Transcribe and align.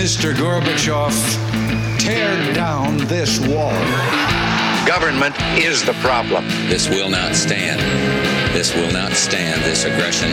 Mr. 0.00 0.32
Gorbachev, 0.32 1.12
tear 2.00 2.54
down 2.54 2.96
this 3.06 3.38
wall. 3.38 3.70
Government 4.86 5.36
is 5.58 5.84
the 5.84 5.92
problem. 6.00 6.48
This 6.70 6.88
will 6.88 7.10
not 7.10 7.34
stand. 7.34 7.78
This 8.54 8.74
will 8.74 8.90
not 8.94 9.12
stand, 9.12 9.60
this 9.62 9.84
aggression 9.84 10.30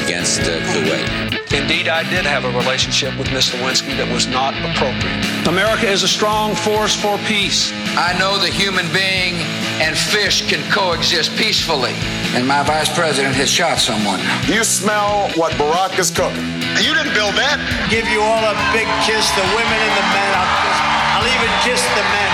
against 0.00 0.42
uh, 0.42 0.60
Kuwait. 0.70 1.52
Indeed, 1.52 1.88
I 1.88 2.08
did 2.08 2.24
have 2.24 2.44
a 2.44 2.56
relationship 2.56 3.18
with 3.18 3.32
Miss 3.32 3.50
Lewinsky 3.50 3.96
that 3.96 4.08
was 4.14 4.28
not 4.28 4.54
appropriate. 4.54 5.48
America 5.48 5.90
is 5.90 6.04
a 6.04 6.08
strong 6.08 6.54
force 6.54 6.94
for 6.94 7.18
peace. 7.26 7.72
I 7.98 8.16
know 8.16 8.38
the 8.38 8.46
human 8.46 8.86
being 8.92 9.34
and 9.82 9.98
fish 9.98 10.48
can 10.48 10.62
coexist 10.70 11.34
peacefully. 11.36 11.94
And 12.34 12.46
my 12.46 12.62
vice 12.62 12.86
president 12.94 13.34
has 13.34 13.50
shot 13.50 13.78
someone. 13.78 14.20
You 14.46 14.62
smell 14.62 15.30
what 15.34 15.50
Barack 15.58 15.98
is 15.98 16.14
cooking. 16.14 16.46
You 16.78 16.94
didn't 16.94 17.14
build 17.14 17.34
that. 17.34 17.58
Give 17.90 18.06
you 18.06 18.22
all 18.22 18.44
a 18.46 18.54
big 18.70 18.86
kiss, 19.02 19.26
the 19.34 19.42
women 19.50 19.78
and 19.82 19.94
the 19.98 20.06
men. 20.14 20.30
I'll, 20.38 20.54
kiss, 20.62 20.78
I'll 21.10 21.30
even 21.34 21.50
kiss 21.66 21.82
the 21.98 22.06
men. 22.06 22.30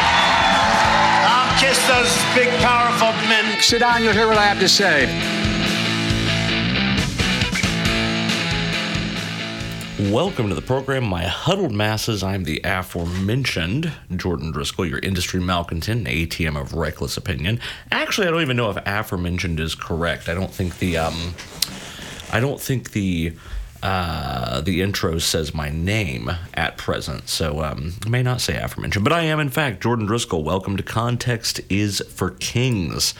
I'll 1.32 1.52
kiss 1.56 1.80
those 1.88 2.12
big, 2.36 2.52
powerful 2.60 3.16
men. 3.24 3.56
Sit 3.64 3.80
down, 3.80 4.05
you'll 4.05 4.12
hear 4.12 4.28
what 4.28 4.36
I 4.36 4.45
have 4.45 4.60
to 4.60 4.69
say. 4.69 5.09
Welcome 9.98 10.50
to 10.50 10.55
the 10.55 10.60
program, 10.60 11.05
my 11.05 11.24
huddled 11.24 11.73
masses. 11.73 12.23
I'm 12.23 12.45
the 12.45 12.60
aforementioned 12.64 13.91
Jordan 14.14 14.52
Driskell, 14.52 14.91
your 14.91 14.98
industry 14.98 15.41
malcontent, 15.41 16.06
ATM 16.06 16.60
of 16.60 16.74
reckless 16.74 17.16
opinion. 17.16 17.60
Actually, 17.91 18.27
I 18.27 18.30
don't 18.30 18.42
even 18.42 18.59
know 18.59 18.69
if 18.69 18.77
aforementioned 18.84 19.59
is 19.59 19.74
correct. 19.74 20.28
I 20.28 20.34
don't 20.34 20.50
think 20.50 20.80
the 20.80 20.98
um, 20.98 21.32
I 22.30 22.41
don't 22.41 22.60
think 22.60 22.91
the 22.91 23.32
uh, 23.82 24.60
the 24.60 24.82
intro 24.82 25.19
says 25.19 25.55
my 25.55 25.70
name 25.70 26.30
at 26.52 26.77
present, 26.77 27.30
so 27.30 27.64
um, 27.64 27.94
I 28.05 28.11
may 28.11 28.22
not 28.22 28.42
say 28.42 28.58
aforementioned, 28.58 29.02
but 29.02 29.14
I 29.14 29.22
am 29.22 29.41
in 29.41 29.48
fact 29.48 29.83
Jordan 29.83 30.06
Driskell. 30.06 30.44
Welcome 30.44 30.77
to 30.77 30.83
Context 30.83 31.62
is 31.70 32.02
for 32.11 32.33
Kings. 32.33 33.14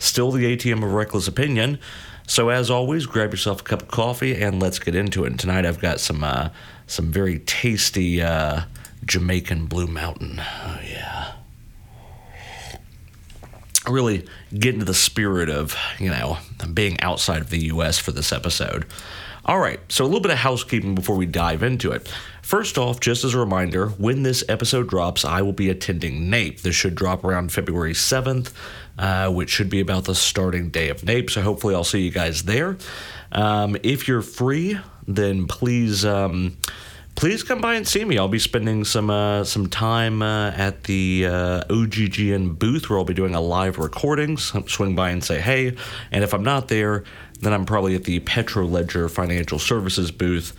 Still 0.00 0.32
the 0.32 0.56
ATM 0.56 0.82
of 0.84 0.92
reckless 0.92 1.28
opinion. 1.28 1.78
So 2.26 2.48
as 2.48 2.70
always, 2.70 3.06
grab 3.06 3.30
yourself 3.30 3.60
a 3.60 3.64
cup 3.64 3.82
of 3.82 3.88
coffee 3.88 4.40
and 4.40 4.60
let's 4.60 4.78
get 4.78 4.94
into 4.94 5.24
it. 5.24 5.28
And 5.28 5.40
tonight 5.40 5.64
I've 5.64 5.80
got 5.80 6.00
some 6.00 6.24
uh, 6.24 6.50
some 6.86 7.12
very 7.12 7.38
tasty 7.40 8.20
uh, 8.20 8.62
Jamaican 9.04 9.66
Blue 9.66 9.86
Mountain. 9.86 10.40
Oh 10.40 10.80
yeah. 10.88 11.32
Really 13.88 14.26
get 14.52 14.74
into 14.74 14.84
the 14.84 14.94
spirit 14.94 15.48
of 15.48 15.76
you 16.00 16.10
know 16.10 16.38
being 16.74 17.00
outside 17.00 17.40
of 17.40 17.50
the 17.50 17.66
U.S. 17.66 17.98
for 17.98 18.10
this 18.10 18.32
episode. 18.32 18.86
All 19.44 19.60
right, 19.60 19.78
so 19.88 20.02
a 20.02 20.06
little 20.06 20.18
bit 20.20 20.32
of 20.32 20.38
housekeeping 20.38 20.96
before 20.96 21.14
we 21.14 21.24
dive 21.24 21.62
into 21.62 21.92
it. 21.92 22.12
First 22.42 22.78
off, 22.78 22.98
just 22.98 23.22
as 23.22 23.32
a 23.32 23.38
reminder, 23.38 23.90
when 23.90 24.24
this 24.24 24.42
episode 24.48 24.88
drops, 24.88 25.24
I 25.24 25.40
will 25.42 25.52
be 25.52 25.70
attending 25.70 26.28
NAPE. 26.28 26.62
This 26.62 26.74
should 26.74 26.96
drop 26.96 27.22
around 27.22 27.52
February 27.52 27.92
7th, 27.92 28.52
uh, 28.98 29.30
which 29.30 29.50
should 29.50 29.70
be 29.70 29.80
about 29.80 30.04
the 30.04 30.14
starting 30.14 30.70
day 30.70 30.88
of 30.88 31.04
NAPE. 31.04 31.30
So 31.30 31.42
hopefully, 31.42 31.74
I'll 31.74 31.84
see 31.84 32.00
you 32.00 32.10
guys 32.10 32.44
there. 32.44 32.76
Um, 33.32 33.76
if 33.82 34.08
you're 34.08 34.22
free, 34.22 34.78
then 35.06 35.46
please. 35.46 36.04
Um, 36.04 36.56
please 37.16 37.42
come 37.42 37.60
by 37.60 37.74
and 37.74 37.88
see 37.88 38.04
me. 38.04 38.18
I'll 38.18 38.28
be 38.28 38.38
spending 38.38 38.84
some 38.84 39.10
uh, 39.10 39.42
some 39.42 39.68
time 39.68 40.22
uh, 40.22 40.50
at 40.50 40.84
the 40.84 41.26
uh, 41.26 41.64
OGGN 41.64 42.58
booth 42.58 42.88
where 42.88 42.98
I'll 42.98 43.04
be 43.04 43.14
doing 43.14 43.34
a 43.34 43.40
live 43.40 43.78
recording. 43.78 44.36
So 44.36 44.64
swing 44.66 44.94
by 44.94 45.10
and 45.10 45.24
say 45.24 45.40
hey. 45.40 45.76
And 46.12 46.22
if 46.22 46.32
I'm 46.32 46.44
not 46.44 46.68
there, 46.68 47.04
then 47.40 47.52
I'm 47.52 47.66
probably 47.66 47.94
at 47.94 48.04
the 48.04 48.20
Petroledger 48.20 49.10
Financial 49.10 49.58
Services 49.58 50.10
booth, 50.10 50.56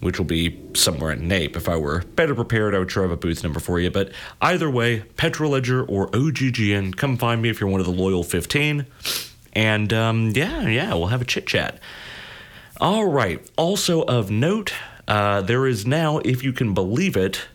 which 0.00 0.18
will 0.18 0.26
be 0.26 0.58
somewhere 0.74 1.12
in 1.12 1.28
NAPE. 1.28 1.56
If 1.56 1.68
I 1.68 1.76
were 1.76 2.00
better 2.14 2.34
prepared, 2.34 2.74
I 2.74 2.78
would 2.78 2.90
to 2.90 3.00
have 3.00 3.10
a 3.10 3.16
booth 3.16 3.42
number 3.42 3.60
for 3.60 3.80
you. 3.80 3.90
But 3.90 4.12
either 4.40 4.70
way, 4.70 5.00
Petroledger 5.16 5.84
or 5.88 6.08
OGGN, 6.08 6.96
come 6.96 7.16
find 7.16 7.42
me 7.42 7.48
if 7.48 7.60
you're 7.60 7.70
one 7.70 7.80
of 7.80 7.86
the 7.86 7.92
loyal 7.92 8.22
15. 8.22 8.86
And 9.52 9.92
um, 9.92 10.30
yeah, 10.34 10.68
yeah, 10.68 10.94
we'll 10.94 11.06
have 11.06 11.22
a 11.22 11.24
chit 11.24 11.46
chat. 11.46 11.78
All 12.80 13.06
right. 13.06 13.40
Also 13.56 14.02
of 14.02 14.30
note, 14.30 14.74
uh, 15.08 15.40
there 15.40 15.66
is 15.66 15.86
now, 15.86 16.18
if 16.18 16.44
you 16.44 16.52
can 16.52 16.74
believe 16.74 17.16
it, 17.16 17.46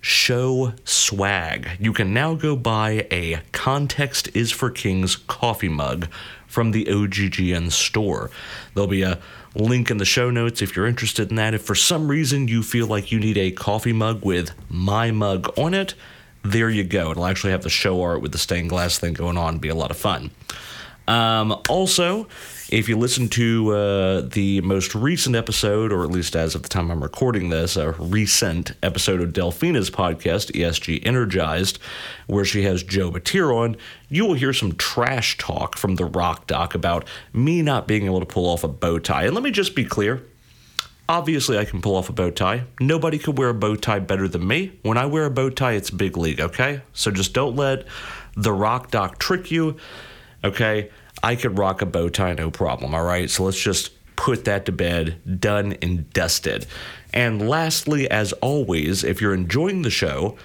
show 0.00 0.74
swag. 0.84 1.70
You 1.80 1.92
can 1.92 2.12
now 2.12 2.34
go 2.34 2.56
buy 2.56 3.06
a 3.10 3.40
Context 3.52 4.28
is 4.34 4.52
for 4.52 4.70
Kings 4.70 5.16
coffee 5.16 5.68
mug 5.68 6.08
from 6.46 6.70
the 6.70 6.86
OGGN 6.86 7.72
store. 7.72 8.30
There'll 8.74 8.88
be 8.88 9.02
a 9.02 9.18
link 9.54 9.90
in 9.90 9.96
the 9.96 10.04
show 10.04 10.30
notes 10.30 10.62
if 10.62 10.76
you're 10.76 10.86
interested 10.86 11.30
in 11.30 11.36
that. 11.36 11.54
If 11.54 11.62
for 11.62 11.74
some 11.74 12.08
reason 12.08 12.48
you 12.48 12.62
feel 12.62 12.86
like 12.86 13.10
you 13.10 13.18
need 13.18 13.38
a 13.38 13.50
coffee 13.50 13.92
mug 13.92 14.24
with 14.24 14.52
my 14.68 15.10
mug 15.10 15.52
on 15.58 15.74
it, 15.74 15.94
there 16.42 16.70
you 16.70 16.84
go. 16.84 17.10
It'll 17.10 17.26
actually 17.26 17.50
have 17.52 17.62
the 17.62 17.70
show 17.70 18.02
art 18.02 18.20
with 18.20 18.32
the 18.32 18.38
stained 18.38 18.68
glass 18.68 18.98
thing 18.98 19.14
going 19.14 19.38
on. 19.38 19.58
be 19.58 19.68
a 19.68 19.74
lot 19.74 19.90
of 19.90 19.96
fun. 19.96 20.30
Um, 21.08 21.60
also, 21.68 22.28
if 22.68 22.88
you 22.88 22.96
listen 22.96 23.28
to 23.28 23.70
uh, 23.70 24.20
the 24.22 24.60
most 24.62 24.94
recent 24.94 25.36
episode, 25.36 25.92
or 25.92 26.02
at 26.02 26.10
least 26.10 26.34
as 26.34 26.54
of 26.54 26.62
the 26.62 26.68
time 26.68 26.90
I'm 26.90 27.02
recording 27.02 27.48
this, 27.48 27.76
a 27.76 27.92
recent 27.92 28.72
episode 28.82 29.20
of 29.20 29.32
Delphina's 29.32 29.88
podcast, 29.88 30.50
ESG 30.52 31.06
Energized, 31.06 31.78
where 32.26 32.44
she 32.44 32.62
has 32.62 32.82
Joe 32.82 33.12
Batir 33.12 33.54
on, 33.54 33.76
you 34.08 34.24
will 34.24 34.34
hear 34.34 34.52
some 34.52 34.72
trash 34.72 35.38
talk 35.38 35.76
from 35.76 35.94
the 35.94 36.04
Rock 36.04 36.48
Doc 36.48 36.74
about 36.74 37.06
me 37.32 37.62
not 37.62 37.86
being 37.86 38.06
able 38.06 38.20
to 38.20 38.26
pull 38.26 38.46
off 38.46 38.64
a 38.64 38.68
bow 38.68 38.98
tie. 38.98 39.24
And 39.24 39.34
let 39.34 39.44
me 39.44 39.52
just 39.52 39.76
be 39.76 39.84
clear. 39.84 40.22
Obviously, 41.08 41.56
I 41.56 41.64
can 41.64 41.80
pull 41.80 41.94
off 41.94 42.08
a 42.08 42.12
bow 42.12 42.30
tie. 42.30 42.64
Nobody 42.80 43.18
could 43.18 43.38
wear 43.38 43.50
a 43.50 43.54
bow 43.54 43.76
tie 43.76 44.00
better 44.00 44.26
than 44.26 44.44
me. 44.44 44.76
When 44.82 44.98
I 44.98 45.06
wear 45.06 45.26
a 45.26 45.30
bow 45.30 45.50
tie, 45.50 45.74
it's 45.74 45.90
big 45.90 46.16
league, 46.16 46.40
okay? 46.40 46.80
So 46.92 47.12
just 47.12 47.32
don't 47.32 47.54
let 47.54 47.86
the 48.36 48.52
Rock 48.52 48.90
Doc 48.90 49.20
trick 49.20 49.52
you, 49.52 49.76
okay? 50.42 50.90
I 51.26 51.34
could 51.34 51.58
rock 51.58 51.82
a 51.82 51.86
bow 51.86 52.08
tie, 52.08 52.34
no 52.34 52.52
problem. 52.52 52.94
All 52.94 53.02
right. 53.02 53.28
So 53.28 53.42
let's 53.42 53.60
just 53.60 53.90
put 54.14 54.44
that 54.44 54.64
to 54.66 54.72
bed, 54.72 55.40
done 55.40 55.76
and 55.82 56.08
dusted. 56.12 56.66
And 57.12 57.48
lastly, 57.48 58.08
as 58.08 58.32
always, 58.34 59.02
if 59.02 59.20
you're 59.20 59.34
enjoying 59.34 59.82
the 59.82 59.90
show, 59.90 60.36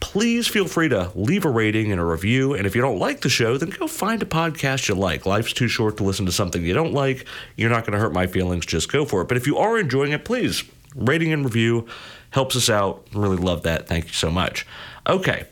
please 0.00 0.46
feel 0.46 0.66
free 0.66 0.90
to 0.90 1.10
leave 1.14 1.46
a 1.46 1.50
rating 1.50 1.90
and 1.92 1.98
a 1.98 2.04
review. 2.04 2.52
And 2.52 2.66
if 2.66 2.76
you 2.76 2.82
don't 2.82 2.98
like 2.98 3.22
the 3.22 3.30
show, 3.30 3.56
then 3.56 3.70
go 3.70 3.86
find 3.86 4.22
a 4.22 4.26
podcast 4.26 4.86
you 4.86 4.96
like. 4.96 5.24
Life's 5.24 5.54
too 5.54 5.66
short 5.66 5.96
to 5.96 6.04
listen 6.04 6.26
to 6.26 6.32
something 6.32 6.62
you 6.62 6.74
don't 6.74 6.92
like. 6.92 7.26
You're 7.56 7.70
not 7.70 7.86
going 7.86 7.94
to 7.94 7.98
hurt 7.98 8.12
my 8.12 8.26
feelings. 8.26 8.66
Just 8.66 8.92
go 8.92 9.06
for 9.06 9.22
it. 9.22 9.28
But 9.28 9.38
if 9.38 9.46
you 9.46 9.56
are 9.56 9.78
enjoying 9.78 10.12
it, 10.12 10.26
please 10.26 10.62
rating 10.94 11.32
and 11.32 11.42
review 11.42 11.88
helps 12.32 12.54
us 12.54 12.68
out. 12.68 13.06
Really 13.14 13.38
love 13.38 13.62
that. 13.62 13.88
Thank 13.88 14.08
you 14.08 14.12
so 14.12 14.30
much. 14.30 14.66
Okay. 15.06 15.46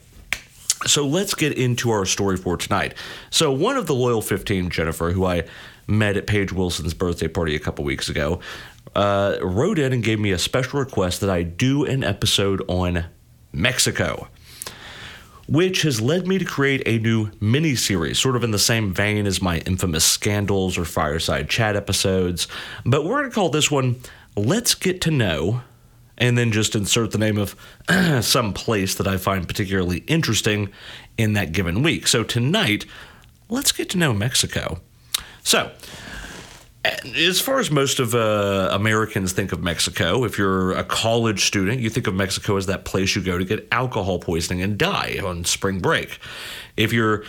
So 0.87 1.07
let's 1.07 1.35
get 1.35 1.53
into 1.53 1.91
our 1.91 2.05
story 2.05 2.37
for 2.37 2.57
tonight. 2.57 2.95
So, 3.31 3.53
one 3.53 3.77
of 3.77 3.87
the 3.87 3.95
Loyal 3.95 4.23
15, 4.23 4.71
Jennifer, 4.71 5.11
who 5.11 5.25
I 5.25 5.45
met 5.87 6.17
at 6.17 6.27
Paige 6.27 6.53
Wilson's 6.53 6.95
birthday 6.95 7.29
party 7.29 7.55
a 7.57 7.59
couple 7.59 7.85
weeks 7.85 8.09
ago, 8.09 8.41
uh, 8.95 9.37
wrote 9.43 9.79
in 9.79 9.93
and 9.93 10.03
gave 10.03 10.19
me 10.19 10.33
a 10.33 10.39
special 10.39 10.81
request 10.81 11.21
that 11.21 11.31
I 11.31 11.43
do 11.43 11.85
an 11.85 12.03
episode 12.03 12.63
on 12.69 13.05
Mexico, 13.53 14.29
which 15.49 15.83
has 15.83 16.01
led 16.01 16.27
me 16.27 16.39
to 16.39 16.45
create 16.45 16.83
a 16.87 16.99
new 16.99 17.31
mini 17.41 17.75
series, 17.75 18.19
sort 18.19 18.37
of 18.37 18.45
in 18.45 18.53
the 18.53 18.59
same 18.59 18.93
vein 18.93 19.27
as 19.27 19.43
my 19.43 19.59
infamous 19.59 20.05
scandals 20.05 20.79
or 20.79 20.85
fireside 20.85 21.49
chat 21.49 21.77
episodes. 21.77 22.49
But 22.85 23.05
we're 23.05 23.19
going 23.21 23.31
to 23.31 23.35
call 23.35 23.49
this 23.49 23.71
one 23.71 23.97
Let's 24.37 24.75
Get 24.75 25.01
to 25.03 25.11
Know 25.11 25.63
and 26.19 26.37
then 26.37 26.53
just 26.53 26.75
insert 26.75 27.11
the 27.11 27.19
name 27.19 27.39
of 27.39 27.55
some 28.25 28.53
place 28.53 28.95
that 28.97 29.07
I 29.07 29.17
find 29.17 29.47
particularly 29.47 29.99
interesting 30.07 30.71
in 31.19 31.35
that 31.35 31.53
given 31.53 31.83
week. 31.83 32.07
So 32.07 32.25
tonight, 32.25 32.87
let's 33.49 33.73
get 33.73 33.91
to 33.91 33.99
know 33.99 34.13
Mexico. 34.13 34.81
So, 35.43 35.71
as 37.17 37.41
far 37.41 37.59
as 37.59 37.71
most 37.71 37.99
of 37.99 38.15
uh, 38.15 38.69
Americans 38.73 39.33
think 39.33 39.53
of 39.53 39.63
Mexico, 39.63 40.25
if 40.25 40.39
you're 40.39 40.73
a 40.73 40.85
college 40.85 41.45
student, 41.45 41.81
you 41.81 41.91
think 41.91 42.07
of 42.07 42.15
Mexico 42.15 42.57
as 42.57 42.67
that 42.67 42.85
place 42.85 43.17
you 43.17 43.23
go 43.23 43.39
to 43.39 43.45
get 43.45 43.67
alcohol 43.73 44.19
poisoning 44.19 44.63
and 44.63 44.79
die 44.79 45.19
on 45.25 45.45
spring 45.45 45.81
break. 45.81 46.19
If 46.77 46.93
you're 46.93 47.25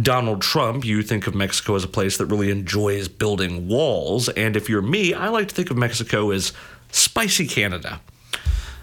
Donald 0.00 0.40
Trump, 0.40 0.84
you 0.84 1.02
think 1.02 1.26
of 1.26 1.34
Mexico 1.34 1.74
as 1.74 1.84
a 1.84 1.88
place 1.88 2.16
that 2.16 2.26
really 2.26 2.50
enjoys 2.50 3.08
building 3.08 3.68
walls. 3.68 4.28
And 4.30 4.56
if 4.56 4.68
you're 4.68 4.82
me, 4.82 5.12
I 5.12 5.28
like 5.28 5.48
to 5.48 5.54
think 5.54 5.70
of 5.70 5.76
Mexico 5.76 6.30
as 6.30 6.52
spicy 6.90 7.46
Canada. 7.46 8.00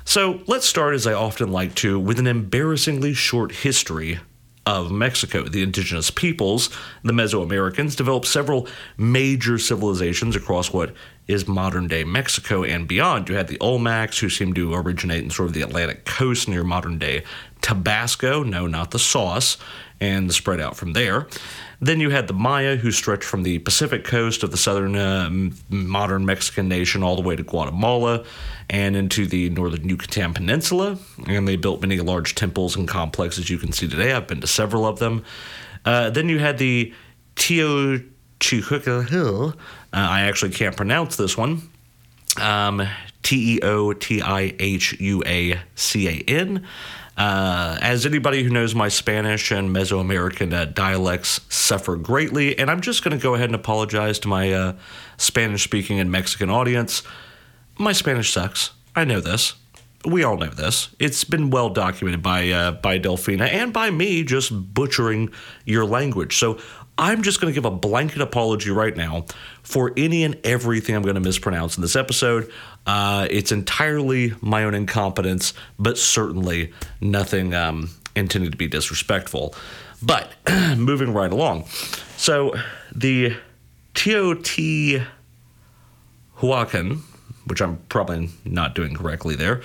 So 0.10 0.42
let's 0.48 0.66
start, 0.66 0.96
as 0.96 1.06
I 1.06 1.14
often 1.14 1.52
like 1.52 1.76
to, 1.76 2.00
with 2.00 2.18
an 2.18 2.26
embarrassingly 2.26 3.14
short 3.14 3.52
history 3.52 4.18
of 4.66 4.90
Mexico. 4.92 5.44
The 5.44 5.62
indigenous 5.62 6.10
peoples, 6.10 6.72
the 7.04 7.14
Mesoamericans, 7.14 7.96
developed 7.96 8.26
several 8.26 8.68
major 8.98 9.60
civilizations 9.60 10.36
across 10.36 10.74
what 10.74 10.96
is 11.28 11.48
modern 11.48 11.88
day 11.88 12.04
Mexico 12.04 12.64
and 12.64 12.88
beyond. 12.88 13.30
You 13.30 13.36
had 13.36 13.50
the 13.50 13.60
Olmecs, 13.60 14.20
who 14.20 14.32
seem 14.32 14.56
to 14.56 14.74
originate 14.74 15.24
in 15.24 15.30
sort 15.30 15.50
of 15.50 15.54
the 15.54 15.62
Atlantic 15.62 16.06
coast 16.06 16.50
near 16.50 16.64
modern 16.64 16.98
day 16.98 17.24
Tabasco. 17.62 18.42
No, 18.42 18.66
not 18.66 18.90
the 18.90 18.98
sauce. 18.98 19.58
and 20.02 20.34
spread 20.34 20.60
out 20.60 20.78
from 20.78 20.94
there. 20.94 21.28
Then 21.82 22.02
you 22.02 22.10
had 22.10 22.28
the 22.28 22.34
Maya, 22.34 22.76
who 22.76 22.92
stretched 22.92 23.24
from 23.24 23.44
the 23.44 23.60
Pacific 23.60 24.04
coast 24.04 24.44
of 24.44 24.52
the 24.52 24.58
southern 24.58 24.96
uh, 24.96 25.30
modern 25.70 26.26
Mexican 26.26 26.68
nation 26.68 27.04
all 27.04 27.16
the 27.16 27.22
way 27.22 27.38
to 27.38 27.44
Guatemala 27.44 28.26
and 28.70 28.96
into 28.98 29.26
the 29.26 29.50
northern 29.50 29.88
Yucatan 29.88 30.34
Peninsula. 30.34 30.98
And 31.26 31.48
they 31.48 31.56
built 31.56 31.82
many 31.82 32.00
large 32.00 32.36
temples 32.36 32.76
and 32.76 32.88
complexes 32.88 33.50
you 33.50 33.58
can 33.58 33.72
see 33.72 33.88
today. 33.88 34.12
I've 34.12 34.28
been 34.28 34.42
to 34.42 34.48
several 34.48 34.86
of 34.86 35.00
them. 35.00 35.24
Uh, 35.86 36.10
then 36.10 36.28
you 36.28 36.40
had 36.40 36.58
the 36.58 36.94
Teotihuacan 37.38 39.10
Hill. 39.10 39.54
Uh, 39.94 39.98
I 39.98 40.22
actually 40.22 40.52
can't 40.52 40.76
pronounce 40.76 41.16
this 41.16 41.38
one. 41.38 41.62
Um, 42.40 42.86
T 43.24 43.56
E 43.56 43.60
O 43.62 43.94
T 43.94 44.22
I 44.22 44.54
H 44.60 45.00
U 45.00 45.24
A 45.26 45.60
C 45.76 46.08
A 46.10 46.24
N. 46.28 46.68
Uh, 47.20 47.78
as 47.82 48.06
anybody 48.06 48.44
who 48.44 48.50
knows 48.50 48.74
my 48.74 48.88
Spanish 48.88 49.52
and 49.52 49.76
Mesoamerican 49.76 50.54
uh, 50.54 50.64
dialects 50.64 51.42
suffer 51.50 51.98
greatly, 51.98 52.58
and 52.58 52.72
I'm 52.72 52.80
just 52.80 53.04
going 53.04 53.16
to 53.16 53.22
go 53.22 53.36
ahead 53.36 53.50
and 53.50 53.56
apologize 53.56 54.20
to 54.20 54.30
my 54.30 54.54
uh, 54.54 54.74
Spanish 55.18 55.66
speaking 55.66 56.00
and 56.00 56.10
Mexican 56.10 56.50
audience. 56.50 57.04
My 57.78 57.92
Spanish 57.92 58.32
sucks. 58.32 58.72
I 58.96 59.04
know 59.04 59.20
this. 59.20 59.56
We 60.06 60.24
all 60.24 60.38
know 60.38 60.48
this. 60.48 60.96
It's 60.98 61.26
been 61.26 61.50
well 61.50 61.70
documented 61.70 62.24
by 62.24 62.52
uh, 62.52 62.72
by 62.72 63.00
Delfina 63.00 63.52
and 63.52 63.74
by 63.74 63.90
me 63.90 64.24
just 64.24 64.74
butchering 64.74 65.34
your 65.66 65.84
language. 65.84 66.38
So 66.38 66.58
I'm 67.00 67.24
just 67.24 67.40
going 67.40 67.52
to 67.52 67.56
give 67.56 67.64
a 67.64 67.72
blanket 67.72 68.22
apology 68.22 68.72
right 68.72 68.96
now 68.96 69.26
for 69.64 69.94
any 69.96 70.26
and 70.26 70.38
everything 70.44 70.96
I'm 70.96 71.02
going 71.02 71.16
to 71.16 71.22
mispronounce 71.22 71.78
in 71.78 71.82
this 71.82 71.96
episode. 71.96 72.52
Uh, 72.86 73.26
it's 73.32 73.54
entirely 73.54 74.34
my 74.42 74.66
own 74.66 74.76
incompetence, 74.76 75.54
but 75.80 75.98
certainly 75.98 76.74
nothing 77.00 77.54
um, 77.56 77.90
intended 78.18 78.52
to 78.52 78.58
be 78.58 78.68
disrespectful. 78.68 79.56
But 80.04 80.30
moving 80.78 81.14
right 81.14 81.32
along. 81.32 81.68
So 82.18 82.54
the 82.94 83.38
Teotihuacan, 83.96 85.06
which 87.50 87.62
I'm 87.62 87.78
probably 87.90 88.30
not 88.46 88.76
doing 88.76 88.96
correctly 88.96 89.36
there, 89.36 89.62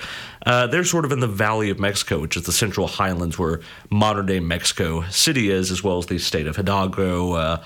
uh, 0.47 0.67
they're 0.67 0.85
sort 0.85 1.05
of 1.05 1.13
in 1.13 1.21
the 1.21 1.29
Valley 1.29 1.71
of 1.71 1.79
Mexico, 1.79 2.19
which 2.19 2.37
is 2.37 2.45
the 2.45 2.53
central 2.53 2.87
highlands 2.87 3.39
where 3.39 3.61
modern 3.91 4.27
day 4.27 4.41
Mexico 4.41 5.03
City 5.11 5.51
is, 5.51 5.71
as 5.71 5.83
well 5.85 5.99
as 5.99 6.07
the 6.07 6.19
state 6.19 6.47
of 6.47 6.57
Hidalgo. 6.57 7.33
Uh, 7.33 7.63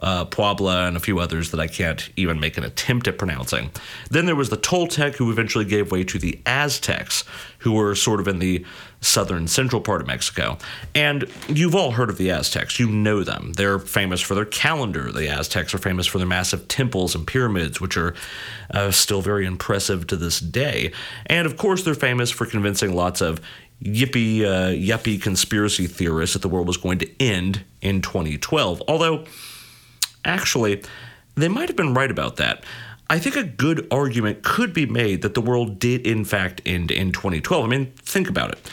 uh, 0.00 0.24
Puebla, 0.24 0.86
and 0.86 0.96
a 0.96 1.00
few 1.00 1.18
others 1.18 1.50
that 1.50 1.60
I 1.60 1.66
can't 1.66 2.08
even 2.16 2.40
make 2.40 2.56
an 2.56 2.64
attempt 2.64 3.06
at 3.08 3.18
pronouncing. 3.18 3.70
Then 4.10 4.26
there 4.26 4.36
was 4.36 4.50
the 4.50 4.56
Toltec, 4.56 5.16
who 5.16 5.30
eventually 5.30 5.64
gave 5.64 5.90
way 5.90 6.04
to 6.04 6.18
the 6.18 6.40
Aztecs, 6.46 7.24
who 7.58 7.72
were 7.72 7.94
sort 7.94 8.20
of 8.20 8.28
in 8.28 8.38
the 8.38 8.64
southern 9.02 9.46
central 9.46 9.80
part 9.80 10.00
of 10.00 10.06
Mexico. 10.06 10.58
And 10.94 11.26
you've 11.48 11.74
all 11.74 11.92
heard 11.92 12.10
of 12.10 12.18
the 12.18 12.30
Aztecs. 12.30 12.78
You 12.78 12.88
know 12.88 13.22
them. 13.22 13.52
They're 13.54 13.78
famous 13.78 14.20
for 14.20 14.34
their 14.34 14.44
calendar. 14.44 15.10
The 15.12 15.28
Aztecs 15.28 15.74
are 15.74 15.78
famous 15.78 16.06
for 16.06 16.18
their 16.18 16.26
massive 16.26 16.68
temples 16.68 17.14
and 17.14 17.26
pyramids, 17.26 17.80
which 17.80 17.96
are 17.96 18.14
uh, 18.72 18.90
still 18.90 19.22
very 19.22 19.46
impressive 19.46 20.06
to 20.08 20.16
this 20.16 20.40
day. 20.40 20.92
And 21.26 21.46
of 21.46 21.56
course, 21.56 21.82
they're 21.82 21.94
famous 21.94 22.30
for 22.30 22.46
convincing 22.46 22.94
lots 22.94 23.20
of 23.20 23.40
yippee, 23.82 24.42
uh, 24.42 24.70
yuppie 24.70 25.20
conspiracy 25.20 25.86
theorists 25.86 26.34
that 26.34 26.42
the 26.42 26.48
world 26.48 26.66
was 26.66 26.76
going 26.76 26.98
to 26.98 27.22
end 27.22 27.64
in 27.80 28.02
2012. 28.02 28.82
Although, 28.86 29.24
Actually, 30.24 30.82
they 31.34 31.48
might 31.48 31.68
have 31.68 31.76
been 31.76 31.94
right 31.94 32.10
about 32.10 32.36
that. 32.36 32.64
I 33.08 33.18
think 33.18 33.34
a 33.36 33.42
good 33.42 33.88
argument 33.90 34.42
could 34.44 34.72
be 34.72 34.86
made 34.86 35.22
that 35.22 35.34
the 35.34 35.40
world 35.40 35.78
did, 35.80 36.06
in 36.06 36.24
fact, 36.24 36.60
end 36.64 36.90
in 36.90 37.10
2012. 37.10 37.64
I 37.64 37.68
mean, 37.68 37.92
think 38.02 38.28
about 38.28 38.52
it. 38.52 38.70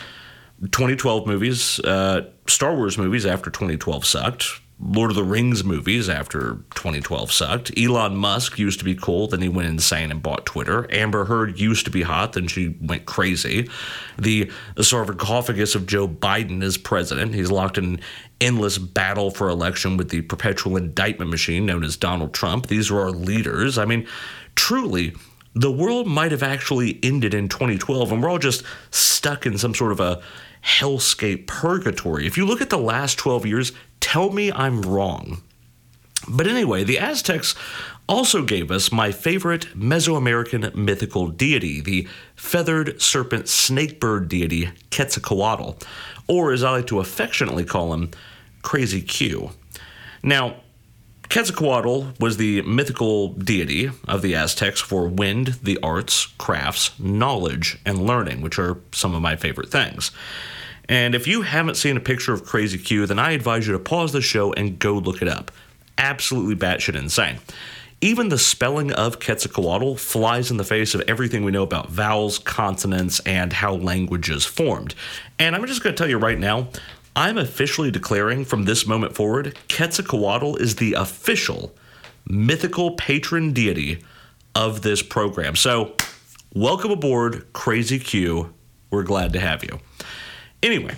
2012 0.61 1.25
movies, 1.25 1.79
uh, 1.79 2.29
Star 2.47 2.75
Wars 2.75 2.97
movies 2.97 3.25
after 3.25 3.49
2012 3.49 4.05
sucked. 4.05 4.61
Lord 4.79 5.09
of 5.09 5.15
the 5.15 5.23
Rings 5.23 5.63
movies 5.63 6.07
after 6.07 6.59
2012 6.75 7.31
sucked. 7.31 7.71
Elon 7.77 8.15
Musk 8.15 8.59
used 8.59 8.77
to 8.77 8.85
be 8.85 8.93
cool, 8.93 9.27
then 9.27 9.41
he 9.41 9.49
went 9.49 9.67
insane 9.67 10.11
and 10.11 10.21
bought 10.21 10.45
Twitter. 10.45 10.87
Amber 10.93 11.25
Heard 11.25 11.59
used 11.59 11.85
to 11.85 11.91
be 11.91 12.03
hot, 12.03 12.33
then 12.33 12.47
she 12.47 12.75
went 12.79 13.07
crazy. 13.07 13.69
The 14.19 14.51
sarcophagus 14.79 15.73
of 15.73 15.87
Joe 15.87 16.07
Biden 16.07 16.61
is 16.61 16.77
president. 16.77 17.33
He's 17.33 17.49
locked 17.49 17.79
in 17.79 17.99
endless 18.39 18.77
battle 18.77 19.31
for 19.31 19.49
election 19.49 19.97
with 19.97 20.09
the 20.09 20.21
perpetual 20.21 20.77
indictment 20.77 21.31
machine 21.31 21.65
known 21.65 21.83
as 21.83 21.97
Donald 21.97 22.33
Trump. 22.33 22.67
These 22.67 22.91
are 22.91 22.99
our 22.99 23.11
leaders. 23.11 23.79
I 23.79 23.85
mean, 23.85 24.07
truly, 24.53 25.15
the 25.55 25.71
world 25.71 26.05
might 26.05 26.31
have 26.31 26.43
actually 26.43 26.99
ended 27.01 27.33
in 27.33 27.49
2012, 27.49 28.11
and 28.11 28.21
we're 28.21 28.29
all 28.29 28.37
just 28.37 28.61
stuck 28.91 29.47
in 29.47 29.57
some 29.57 29.73
sort 29.73 29.91
of 29.91 29.99
a 29.99 30.21
hellscape 30.63 31.47
purgatory. 31.47 32.27
If 32.27 32.37
you 32.37 32.45
look 32.45 32.61
at 32.61 32.69
the 32.69 32.77
last 32.77 33.17
12 33.17 33.45
years, 33.47 33.71
tell 33.99 34.31
me 34.31 34.51
I'm 34.51 34.81
wrong. 34.81 35.41
But 36.27 36.47
anyway, 36.47 36.83
the 36.83 36.99
Aztecs 36.99 37.55
also 38.09 38.43
gave 38.43 38.71
us 38.71 38.91
my 38.91 39.11
favorite 39.11 39.67
Mesoamerican 39.77 40.75
mythical 40.75 41.27
deity, 41.27 41.81
the 41.81 42.07
feathered 42.35 43.01
serpent 43.01 43.45
snakebird 43.45 44.27
deity 44.27 44.69
Quetzalcoatl, 44.91 45.81
or 46.27 46.51
as 46.51 46.63
I 46.63 46.71
like 46.71 46.87
to 46.87 46.99
affectionately 46.99 47.65
call 47.65 47.93
him, 47.93 48.11
Crazy 48.61 49.01
Q. 49.01 49.51
Now, 50.23 50.57
Quetzalcoatl 51.29 52.19
was 52.19 52.37
the 52.37 52.61
mythical 52.61 53.29
deity 53.29 53.89
of 54.07 54.21
the 54.21 54.35
Aztecs 54.35 54.79
for 54.79 55.07
wind, 55.07 55.57
the 55.61 55.77
arts, 55.83 56.27
crafts, 56.37 56.97
knowledge, 56.99 57.77
and 57.85 58.05
learning, 58.05 58.41
which 58.41 58.57
are 58.57 58.77
some 58.93 59.13
of 59.13 59.21
my 59.21 59.35
favorite 59.35 59.69
things. 59.69 60.11
And 60.89 61.15
if 61.15 61.27
you 61.27 61.41
haven't 61.41 61.75
seen 61.75 61.97
a 61.97 62.01
picture 62.01 62.33
of 62.33 62.45
Crazy 62.45 62.77
Q, 62.77 63.05
then 63.05 63.19
I 63.19 63.31
advise 63.31 63.67
you 63.67 63.73
to 63.73 63.79
pause 63.79 64.13
the 64.13 64.21
show 64.21 64.53
and 64.53 64.79
go 64.79 64.93
look 64.93 65.21
it 65.21 65.27
up. 65.27 65.51
Absolutely 65.97 66.55
batshit 66.55 66.95
insane. 66.95 67.39
Even 67.99 68.29
the 68.29 68.37
spelling 68.37 68.91
of 68.91 69.19
Quetzalcoatl 69.19 69.95
flies 69.95 70.51
in 70.51 70.57
the 70.57 70.63
face 70.63 70.93
of 70.93 71.01
everything 71.07 71.43
we 71.43 71.51
know 71.51 71.63
about 71.63 71.89
vowels, 71.89 72.37
consonants, 72.37 73.19
and 73.21 73.51
how 73.51 73.73
languages 73.73 74.45
formed. 74.45 74.93
And 75.39 75.55
I'm 75.55 75.65
just 75.65 75.81
going 75.81 75.95
to 75.95 75.97
tell 75.97 76.09
you 76.09 76.19
right 76.19 76.37
now, 76.37 76.67
I'm 77.15 77.39
officially 77.39 77.89
declaring 77.89 78.45
from 78.45 78.65
this 78.65 78.85
moment 78.85 79.15
forward, 79.15 79.57
Quetzalcoatl 79.67 80.57
is 80.57 80.75
the 80.75 80.93
official 80.93 81.75
mythical 82.29 82.91
patron 82.91 83.51
deity 83.51 84.03
of 84.53 84.83
this 84.83 85.01
program. 85.01 85.55
So, 85.55 85.95
welcome 86.53 86.91
aboard, 86.91 87.51
Crazy 87.53 87.97
Q. 87.97 88.53
We're 88.91 89.03
glad 89.03 89.33
to 89.33 89.39
have 89.39 89.63
you. 89.63 89.79
Anyway, 90.63 90.95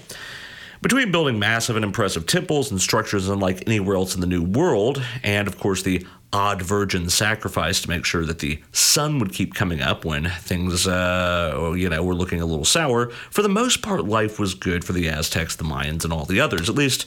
between 0.82 1.12
building 1.12 1.40
massive 1.40 1.76
and 1.76 1.84
impressive 1.84 2.26
temples 2.26 2.72
and 2.72 2.82
structures 2.82 3.28
unlike 3.28 3.64
anywhere 3.68 3.96
else 3.96 4.16
in 4.16 4.22
the 4.22 4.28
New 4.28 4.44
World, 4.44 5.04
and 5.24 5.48
of 5.48 5.60
course 5.60 5.84
the 5.84 6.06
odd 6.32 6.62
virgin 6.62 7.10
sacrifice 7.10 7.82
to 7.82 7.90
make 7.90 8.06
sure 8.06 8.26
that 8.26 8.40
the 8.40 8.62
sun 8.72 9.20
would 9.20 9.34
keep 9.34 9.56
coming 9.56 9.82
up 9.82 10.06
when 10.06 10.26
things, 10.30 10.88
uh, 10.88 11.74
you 11.76 11.90
know, 11.90 12.04
were 12.04 12.14
looking 12.14 12.40
a 12.40 12.46
little 12.46 12.66
sour, 12.66 13.10
for 13.32 13.42
the 13.42 13.50
most 13.50 13.82
part, 13.82 14.06
life 14.06 14.40
was 14.40 14.54
good 14.54 14.86
for 14.86 14.94
the 14.94 15.10
Aztecs, 15.10 15.56
the 15.56 15.64
Mayans, 15.64 16.04
and 16.04 16.14
all 16.14 16.26
the 16.26 16.40
others, 16.40 16.70
at 16.70 16.76
least 16.76 17.06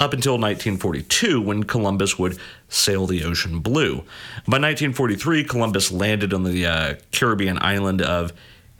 up 0.00 0.12
until 0.12 0.34
1942 0.34 1.40
when 1.40 1.64
Columbus 1.64 2.18
would 2.18 2.38
sail 2.68 3.06
the 3.06 3.24
ocean 3.24 3.60
blue. 3.60 3.96
By 4.46 4.58
1943, 4.58 5.44
Columbus 5.44 5.92
landed 5.92 6.32
on 6.32 6.44
the 6.44 6.66
uh, 6.66 6.94
Caribbean 7.12 7.58
island 7.60 8.02
of 8.02 8.32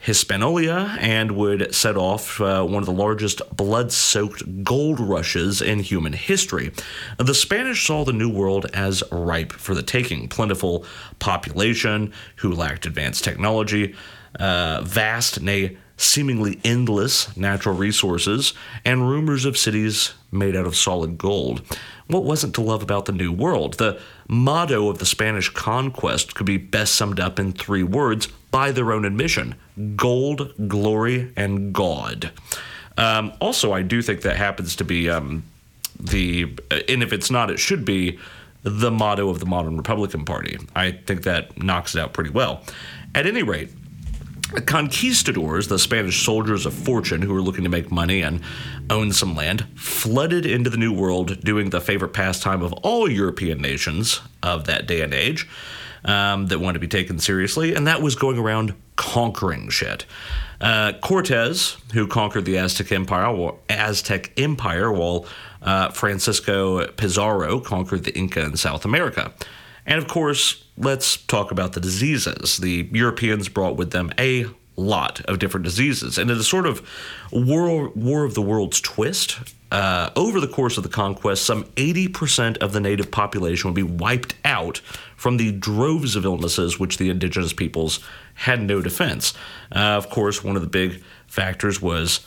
Hispaniola 0.04 0.98
and 1.00 1.32
would 1.32 1.74
set 1.74 1.96
off 1.96 2.38
uh, 2.38 2.62
one 2.62 2.82
of 2.82 2.86
the 2.86 2.92
largest 2.92 3.40
blood 3.56 3.90
soaked 3.90 4.62
gold 4.62 5.00
rushes 5.00 5.62
in 5.62 5.78
human 5.78 6.12
history. 6.12 6.72
The 7.16 7.32
Spanish 7.32 7.86
saw 7.86 8.04
the 8.04 8.12
New 8.12 8.28
World 8.28 8.66
as 8.74 9.02
ripe 9.10 9.52
for 9.52 9.74
the 9.74 9.82
taking 9.82 10.28
plentiful 10.28 10.84
population 11.20 12.12
who 12.36 12.52
lacked 12.52 12.84
advanced 12.84 13.24
technology, 13.24 13.94
uh, 14.38 14.82
vast, 14.84 15.40
nay, 15.40 15.78
seemingly 15.96 16.60
endless 16.64 17.36
natural 17.36 17.74
resources, 17.74 18.52
and 18.84 19.08
rumors 19.08 19.44
of 19.44 19.56
cities 19.56 20.14
made 20.32 20.56
out 20.56 20.66
of 20.66 20.76
solid 20.76 21.16
gold. 21.16 21.62
What 22.06 22.24
wasn't 22.24 22.54
to 22.56 22.60
love 22.60 22.82
about 22.82 23.06
the 23.06 23.12
New 23.12 23.32
World? 23.32 23.74
The 23.74 24.00
motto 24.28 24.88
of 24.88 24.98
the 24.98 25.06
Spanish 25.06 25.48
conquest 25.48 26.34
could 26.34 26.46
be 26.46 26.56
best 26.56 26.94
summed 26.94 27.20
up 27.20 27.38
in 27.38 27.52
three 27.52 27.82
words 27.82 28.26
by 28.50 28.72
their 28.72 28.92
own 28.92 29.04
admission 29.04 29.54
gold, 29.96 30.52
glory, 30.68 31.32
and 31.36 31.72
God. 31.72 32.30
Um, 32.96 33.32
also, 33.40 33.72
I 33.72 33.82
do 33.82 34.02
think 34.02 34.22
that 34.22 34.36
happens 34.36 34.76
to 34.76 34.84
be 34.84 35.10
um, 35.10 35.42
the, 35.98 36.44
and 36.88 37.02
if 37.02 37.12
it's 37.12 37.30
not, 37.30 37.50
it 37.50 37.58
should 37.58 37.84
be 37.84 38.18
the 38.62 38.90
motto 38.90 39.28
of 39.28 39.40
the 39.40 39.46
modern 39.46 39.76
Republican 39.76 40.24
Party. 40.24 40.58
I 40.74 40.92
think 40.92 41.24
that 41.24 41.62
knocks 41.62 41.94
it 41.94 42.00
out 42.00 42.12
pretty 42.12 42.30
well. 42.30 42.62
At 43.14 43.26
any 43.26 43.42
rate, 43.42 43.70
conquistadors, 44.60 45.68
the 45.68 45.78
Spanish 45.78 46.24
soldiers 46.24 46.66
of 46.66 46.74
fortune 46.74 47.22
who 47.22 47.32
were 47.32 47.42
looking 47.42 47.64
to 47.64 47.70
make 47.70 47.90
money 47.90 48.22
and 48.22 48.40
own 48.90 49.12
some 49.12 49.34
land, 49.34 49.66
flooded 49.76 50.46
into 50.46 50.70
the 50.70 50.76
New 50.76 50.92
World, 50.92 51.40
doing 51.40 51.70
the 51.70 51.80
favorite 51.80 52.12
pastime 52.12 52.62
of 52.62 52.72
all 52.74 53.10
European 53.10 53.60
nations 53.60 54.20
of 54.42 54.66
that 54.66 54.86
day 54.86 55.00
and 55.00 55.14
age 55.14 55.48
um, 56.04 56.46
that 56.48 56.60
wanted 56.60 56.74
to 56.74 56.80
be 56.80 56.88
taken 56.88 57.18
seriously, 57.18 57.74
and 57.74 57.86
that 57.86 58.02
was 58.02 58.14
going 58.14 58.38
around 58.38 58.74
conquering 58.96 59.68
shit. 59.70 60.06
Uh, 60.60 60.92
Cortez, 61.00 61.76
who 61.92 62.06
conquered 62.06 62.44
the 62.44 62.58
Aztec 62.58 62.92
Empire, 62.92 63.52
Aztec 63.68 64.32
Empire, 64.38 64.92
while 64.92 65.26
uh, 65.62 65.90
Francisco 65.90 66.86
Pizarro 66.92 67.60
conquered 67.60 68.04
the 68.04 68.16
Inca 68.16 68.42
in 68.42 68.56
South 68.56 68.84
America. 68.84 69.32
And 69.86 69.98
of 69.98 70.08
course, 70.08 70.64
let's 70.76 71.16
talk 71.16 71.50
about 71.50 71.72
the 71.72 71.80
diseases. 71.80 72.58
The 72.58 72.88
Europeans 72.92 73.48
brought 73.48 73.76
with 73.76 73.90
them 73.90 74.12
a 74.18 74.46
lot 74.76 75.20
of 75.26 75.38
different 75.38 75.64
diseases. 75.64 76.18
And 76.18 76.30
in 76.30 76.38
a 76.38 76.42
sort 76.42 76.66
of 76.66 76.86
war, 77.30 77.90
war 77.90 78.24
of 78.24 78.34
the 78.34 78.42
worlds 78.42 78.80
twist, 78.80 79.38
uh, 79.70 80.10
over 80.16 80.40
the 80.40 80.48
course 80.48 80.76
of 80.76 80.82
the 80.82 80.88
conquest, 80.88 81.44
some 81.44 81.64
80% 81.76 82.58
of 82.58 82.72
the 82.72 82.80
native 82.80 83.10
population 83.10 83.70
would 83.70 83.76
be 83.76 83.82
wiped 83.82 84.34
out 84.44 84.78
from 85.16 85.36
the 85.36 85.52
droves 85.52 86.16
of 86.16 86.24
illnesses 86.24 86.78
which 86.78 86.98
the 86.98 87.10
indigenous 87.10 87.52
peoples 87.52 88.00
had 88.34 88.60
no 88.62 88.80
defense. 88.80 89.34
Uh, 89.74 89.78
of 89.78 90.10
course, 90.10 90.42
one 90.42 90.56
of 90.56 90.62
the 90.62 90.68
big 90.68 91.02
factors 91.26 91.80
was 91.80 92.26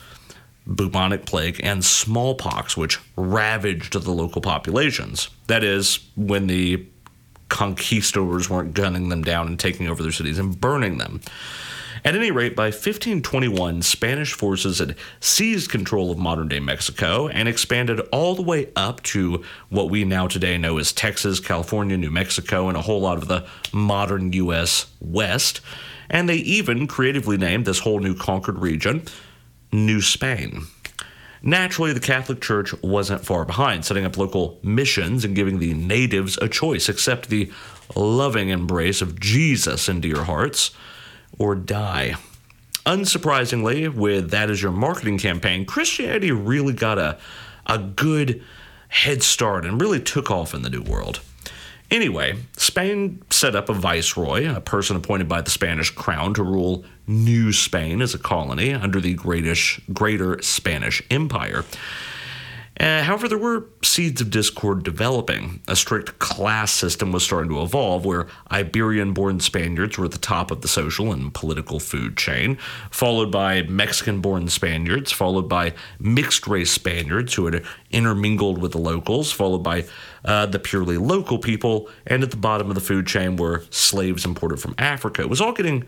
bubonic 0.65 1.25
plague 1.25 1.61
and 1.63 1.83
smallpox, 1.85 2.75
which 2.75 2.99
ravaged 3.15 3.93
the 3.93 4.11
local 4.11 4.41
populations. 4.41 5.29
That 5.47 5.63
is, 5.63 5.99
when 6.17 6.47
the 6.47 6.85
conquistadors 7.49 8.49
weren't 8.49 8.73
gunning 8.73 9.09
them 9.09 9.23
down 9.23 9.47
and 9.47 9.59
taking 9.59 9.87
over 9.87 10.03
their 10.03 10.11
cities 10.11 10.39
and 10.39 10.59
burning 10.59 10.97
them. 10.97 11.21
At 12.05 12.15
any 12.15 12.31
rate, 12.31 12.55
by 12.55 12.67
1521, 12.67 13.81
Spanish 13.81 14.33
forces 14.33 14.79
had 14.79 14.95
seized 15.19 15.69
control 15.69 16.11
of 16.11 16.17
modern 16.17 16.47
day 16.47 16.59
Mexico 16.59 17.27
and 17.27 17.49
expanded 17.49 17.99
all 18.11 18.35
the 18.35 18.43
way 18.43 18.69
up 18.75 19.01
to 19.03 19.43
what 19.69 19.89
we 19.89 20.05
now 20.05 20.27
today 20.27 20.57
know 20.57 20.77
as 20.77 20.93
Texas, 20.93 21.39
California, 21.39 21.97
New 21.97 22.11
Mexico, 22.11 22.67
and 22.67 22.77
a 22.77 22.81
whole 22.81 23.01
lot 23.01 23.17
of 23.17 23.27
the 23.27 23.45
modern 23.73 24.31
U.S. 24.33 24.87
West. 25.01 25.59
And 26.09 26.29
they 26.29 26.37
even 26.37 26.87
creatively 26.87 27.37
named 27.37 27.65
this 27.65 27.79
whole 27.79 27.99
new 27.99 28.15
conquered 28.15 28.59
region 28.59 29.03
New 29.71 29.99
Spain. 29.99 30.67
Naturally, 31.41 31.93
the 31.93 31.99
Catholic 31.99 32.41
Church 32.41 32.73
wasn't 32.81 33.25
far 33.25 33.45
behind, 33.45 33.85
setting 33.85 34.05
up 34.05 34.17
local 34.17 34.59
missions 34.63 35.23
and 35.23 35.35
giving 35.35 35.59
the 35.59 35.73
natives 35.73 36.37
a 36.41 36.49
choice 36.49 36.89
accept 36.89 37.29
the 37.29 37.51
loving 37.95 38.49
embrace 38.49 39.01
of 39.01 39.19
Jesus 39.19 39.87
into 39.87 40.07
your 40.07 40.23
hearts 40.23 40.71
or 41.37 41.55
die. 41.55 42.15
Unsurprisingly, 42.85 43.93
with 43.93 44.31
that 44.31 44.49
as 44.49 44.61
your 44.61 44.71
marketing 44.71 45.17
campaign, 45.17 45.65
Christianity 45.65 46.31
really 46.31 46.73
got 46.73 46.97
a, 46.97 47.17
a 47.65 47.77
good 47.77 48.43
head 48.87 49.21
start 49.21 49.65
and 49.65 49.81
really 49.81 49.99
took 49.99 50.31
off 50.31 50.53
in 50.53 50.61
the 50.61 50.69
New 50.69 50.81
World. 50.81 51.19
Anyway, 51.89 52.37
Spain 52.57 53.21
set 53.29 53.55
up 53.55 53.69
a 53.69 53.73
viceroy, 53.73 54.53
a 54.53 54.59
person 54.59 54.95
appointed 54.95 55.27
by 55.27 55.41
the 55.41 55.49
Spanish 55.49 55.89
crown 55.89 56.33
to 56.33 56.43
rule 56.43 56.83
New 57.07 57.53
Spain 57.53 58.01
as 58.01 58.13
a 58.13 58.19
colony 58.19 58.73
under 58.73 58.99
the 58.99 59.15
greatish, 59.15 59.79
Greater 59.93 60.41
Spanish 60.41 61.01
Empire. 61.09 61.63
Uh, 62.79 63.01
however, 63.01 63.27
there 63.27 63.37
were 63.39 63.65
seeds 63.83 64.21
of 64.21 64.29
discord 64.29 64.83
developing. 64.83 65.61
A 65.67 65.75
strict 65.75 66.19
class 66.19 66.71
system 66.71 67.11
was 67.11 67.23
starting 67.23 67.49
to 67.49 67.61
evolve 67.63 68.05
where 68.05 68.27
Iberian 68.51 69.13
born 69.13 69.39
Spaniards 69.39 69.97
were 69.97 70.05
at 70.05 70.11
the 70.11 70.19
top 70.19 70.51
of 70.51 70.61
the 70.61 70.67
social 70.67 71.11
and 71.11 71.33
political 71.33 71.79
food 71.79 72.17
chain, 72.17 72.57
followed 72.91 73.31
by 73.31 73.63
Mexican 73.63 74.21
born 74.21 74.47
Spaniards, 74.47 75.11
followed 75.11 75.49
by 75.49 75.73
mixed 75.99 76.45
race 76.45 76.69
Spaniards 76.69 77.33
who 77.33 77.45
had 77.45 77.65
intermingled 77.89 78.59
with 78.59 78.73
the 78.73 78.77
locals, 78.77 79.31
followed 79.31 79.63
by 79.63 79.85
uh, 80.23 80.45
the 80.45 80.59
purely 80.59 80.97
local 80.97 81.39
people, 81.39 81.89
and 82.05 82.21
at 82.21 82.29
the 82.29 82.37
bottom 82.37 82.69
of 82.69 82.75
the 82.75 82.81
food 82.81 83.07
chain 83.07 83.37
were 83.37 83.63
slaves 83.71 84.23
imported 84.23 84.59
from 84.59 84.75
Africa. 84.77 85.23
It 85.23 85.29
was 85.29 85.41
all 85.41 85.53
getting 85.53 85.83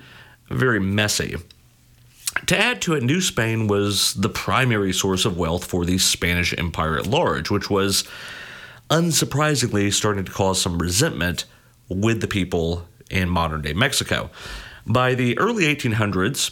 very 0.50 0.79
messy. 0.79 1.38
To 2.46 2.58
add 2.58 2.82
to 2.84 2.94
it, 2.94 3.03
New 3.03 3.22
Spain 3.22 3.68
was 3.68 4.13
the 4.13 4.29
primary 4.29 4.94
source 4.94 5.25
of 5.25 5.38
wealth 5.38 5.65
for 5.65 5.86
the 5.86 5.98
Spanish 5.98 6.53
Empire 6.58 6.98
at 6.98 7.08
large, 7.08 7.50
which 7.50 7.70
was 7.70 8.03
unsurprisingly 8.89 9.91
starting 9.94 10.25
to 10.25 10.32
cause 10.32 10.62
some 10.62 10.79
resentment 10.79 11.46
with 11.88 12.22
the 12.22 12.27
people 12.27 12.88
in 13.10 13.29
modern 13.29 13.62
day 13.62 13.74
Mexico. 13.74 14.29
By 14.86 15.15
the 15.15 15.38
early 15.38 15.63
1800s, 15.63 16.51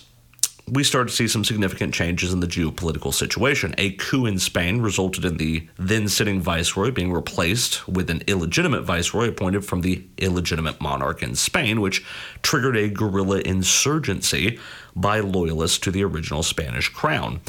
we 0.70 0.84
started 0.84 1.10
to 1.10 1.16
see 1.16 1.28
some 1.30 1.46
significant 1.46 1.94
changes 1.94 2.34
in 2.34 2.42
the 2.42 2.48
geopolitical 2.48 3.14
situation. 3.14 3.74
A 3.78 3.92
coup 3.92 4.26
in 4.26 4.38
Spain 4.38 4.82
resulted 4.82 5.24
in 5.24 5.38
the 5.38 5.66
then 5.78 6.10
sitting 6.10 6.42
viceroy 6.42 6.92
being 6.92 7.14
replaced 7.14 7.88
with 7.88 8.10
an 8.10 8.22
illegitimate 8.28 8.84
viceroy 8.84 9.30
appointed 9.30 9.64
from 9.64 9.82
the 9.82 10.04
illegitimate 10.18 10.82
monarch 10.82 11.24
in 11.24 11.36
Spain, 11.36 11.80
which 11.80 12.06
triggered 12.42 12.76
a 12.76 12.90
guerrilla 12.90 13.40
insurgency 13.40 14.60
by 14.94 15.22
loyalists 15.22 15.78
to 15.80 15.92
the 15.92 16.04
original 16.04 16.44
Spanish 16.44 16.90
crown. 16.90 17.40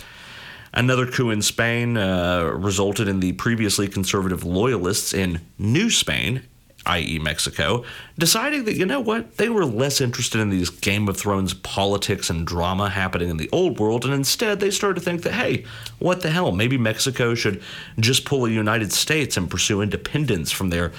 Another 0.73 1.07
coup 1.07 1.31
in 1.31 1.43
Spain 1.43 1.97
uh, 1.97 2.45
resulted 2.45 3.09
in 3.09 3.19
the 3.19 3.33
previously 3.33 3.89
conservative 3.89 4.45
loyalists 4.45 5.13
in 5.13 5.41
New 5.59 5.91
Spain 5.91 6.43
i.e., 6.89 7.19
Mexico, 7.19 7.85
deciding 8.19 8.65
that, 8.65 8.75
you 8.75 8.87
know 8.87 9.01
what, 9.01 9.37
they 9.37 9.49
were 9.49 9.65
less 9.65 10.01
interested 10.01 10.41
in 10.41 10.51
these 10.51 10.71
Game 10.71 11.09
of 11.09 11.17
Thrones 11.17 11.55
politics 11.55 12.31
and 12.31 12.47
drama 12.47 12.89
happening 12.89 13.29
in 13.29 13.37
the 13.37 13.49
old 13.53 13.79
world, 13.79 14.05
and 14.05 14.15
instead 14.15 14.59
they 14.59 14.71
started 14.71 14.99
to 14.99 15.05
think 15.05 15.23
that, 15.23 15.35
hey, 15.35 15.65
what 15.99 16.23
the 16.23 16.31
hell, 16.31 16.53
maybe 16.53 16.79
Mexico 16.79 17.35
should 17.35 17.63
just 18.01 18.25
pull 18.25 18.47
a 18.47 18.51
United 18.51 18.93
States 18.93 19.37
and 19.37 19.51
pursue 19.51 19.81
independence 19.83 20.51
from 20.51 20.71
their 20.71 20.93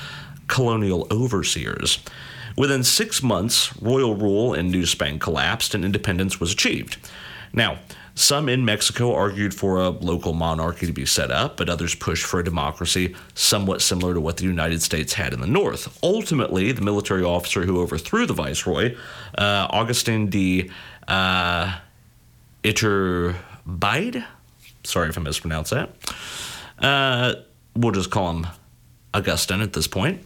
colonial 0.48 1.08
overseers. 1.12 2.00
Within 2.58 2.84
six 2.84 3.24
months, 3.24 3.76
royal 3.82 4.16
rule 4.16 4.54
in 4.54 4.70
New 4.70 4.86
Spain 4.86 5.18
collapsed 5.20 5.74
and 5.74 5.86
independence 5.86 6.40
was 6.40 6.52
achieved. 6.52 6.98
Now, 7.54 7.80
some 8.20 8.50
in 8.50 8.66
Mexico 8.66 9.16
argued 9.16 9.54
for 9.54 9.78
a 9.78 9.90
local 9.90 10.34
monarchy 10.34 10.86
to 10.86 10.92
be 10.92 11.06
set 11.06 11.32
up, 11.32 11.56
but 11.56 11.70
others 11.70 11.96
pushed 11.96 12.26
for 12.26 12.42
a 12.42 12.44
democracy 12.44 13.16
somewhat 13.34 13.82
similar 13.82 14.14
to 14.14 14.20
what 14.20 14.36
the 14.36 14.44
United 14.44 14.82
States 14.82 15.14
had 15.14 15.34
in 15.34 15.40
the 15.40 15.48
North. 15.48 15.98
Ultimately, 16.04 16.74
the 16.74 16.82
military 16.82 17.24
officer 17.24 17.64
who 17.64 17.80
overthrew 17.80 18.26
the 18.26 18.34
viceroy, 18.34 18.94
uh, 19.38 19.68
Augustin 19.70 20.30
de 20.30 20.70
uh, 21.08 21.80
Iturbide, 22.66 24.26
sorry 24.84 25.08
if 25.08 25.18
I 25.18 25.22
mispronounced 25.22 25.72
that, 25.72 25.96
uh, 26.80 27.36
we'll 27.74 27.94
just 27.94 28.12
call 28.12 28.32
him 28.32 28.48
Augustin 29.14 29.62
at 29.62 29.72
this 29.72 29.88
point. 29.88 30.26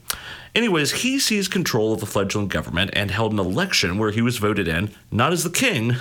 Anyways, 0.56 1.04
he 1.04 1.20
seized 1.20 1.52
control 1.52 1.94
of 1.94 2.00
the 2.00 2.06
fledgling 2.08 2.48
government 2.48 2.90
and 2.94 3.12
held 3.12 3.34
an 3.34 3.40
election 3.40 4.00
where 4.00 4.10
he 4.10 4.22
was 4.22 4.38
voted 4.38 4.68
in, 4.68 4.92
not 5.12 5.32
as 5.32 5.44
the 5.44 5.50
king, 5.52 5.96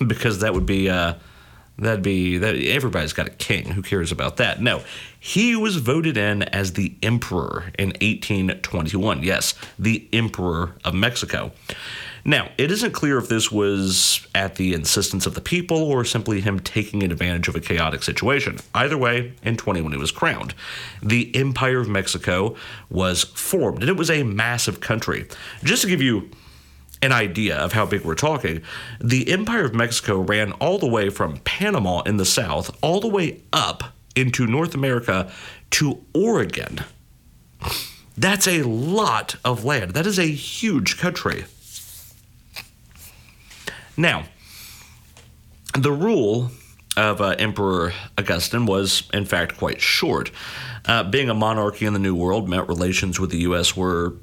because 0.06 0.40
that 0.40 0.54
would 0.54 0.66
be 0.66 0.88
uh, 0.88 1.14
that'd 1.78 2.02
be 2.02 2.38
that 2.38 2.56
everybody's 2.56 3.12
got 3.12 3.26
a 3.26 3.30
king. 3.30 3.72
Who 3.72 3.82
cares 3.82 4.12
about 4.12 4.36
that? 4.36 4.60
No, 4.60 4.82
he 5.18 5.56
was 5.56 5.76
voted 5.76 6.16
in 6.16 6.42
as 6.44 6.74
the 6.74 6.94
emperor 7.02 7.72
in 7.78 7.88
1821. 7.88 9.22
Yes, 9.22 9.54
the 9.78 10.06
emperor 10.12 10.74
of 10.84 10.94
Mexico. 10.94 11.52
Now, 12.22 12.50
it 12.58 12.70
isn't 12.70 12.92
clear 12.92 13.16
if 13.16 13.28
this 13.28 13.50
was 13.50 14.26
at 14.34 14.56
the 14.56 14.74
insistence 14.74 15.24
of 15.24 15.34
the 15.34 15.40
people 15.40 15.78
or 15.78 16.04
simply 16.04 16.42
him 16.42 16.60
taking 16.60 17.02
advantage 17.02 17.48
of 17.48 17.56
a 17.56 17.60
chaotic 17.60 18.02
situation. 18.02 18.58
Either 18.74 18.98
way, 18.98 19.32
in 19.42 19.56
21 19.56 19.92
he 19.92 19.98
was 19.98 20.12
crowned. 20.12 20.54
The 21.02 21.34
Empire 21.34 21.80
of 21.80 21.88
Mexico 21.88 22.56
was 22.90 23.24
formed, 23.24 23.80
and 23.80 23.88
it 23.88 23.96
was 23.96 24.10
a 24.10 24.22
massive 24.22 24.80
country. 24.80 25.28
Just 25.64 25.82
to 25.82 25.88
give 25.88 26.02
you 26.02 26.30
an 27.02 27.12
idea 27.12 27.56
of 27.56 27.72
how 27.72 27.86
big 27.86 28.02
we're 28.02 28.14
talking, 28.14 28.62
the 29.00 29.30
Empire 29.30 29.64
of 29.64 29.74
Mexico 29.74 30.18
ran 30.18 30.52
all 30.52 30.78
the 30.78 30.86
way 30.86 31.08
from 31.08 31.38
Panama 31.38 32.02
in 32.02 32.16
the 32.16 32.24
south, 32.24 32.76
all 32.82 33.00
the 33.00 33.08
way 33.08 33.40
up 33.52 33.94
into 34.14 34.46
North 34.46 34.74
America 34.74 35.30
to 35.70 36.04
Oregon. 36.14 36.80
That's 38.16 38.46
a 38.46 38.62
lot 38.62 39.36
of 39.44 39.64
land. 39.64 39.92
That 39.92 40.06
is 40.06 40.18
a 40.18 40.26
huge 40.26 40.98
country. 40.98 41.44
Now, 43.96 44.24
the 45.78 45.92
rule 45.92 46.50
of 46.96 47.20
uh, 47.20 47.36
Emperor 47.38 47.92
Augustine 48.18 48.66
was, 48.66 49.08
in 49.14 49.24
fact, 49.24 49.56
quite 49.56 49.80
short. 49.80 50.30
Uh, 50.86 51.04
being 51.04 51.30
a 51.30 51.34
monarchy 51.34 51.86
in 51.86 51.92
the 51.92 51.98
New 51.98 52.14
World 52.14 52.48
meant 52.48 52.68
relations 52.68 53.20
with 53.20 53.30
the 53.30 53.38
U.S. 53.40 53.76
were 53.76 54.14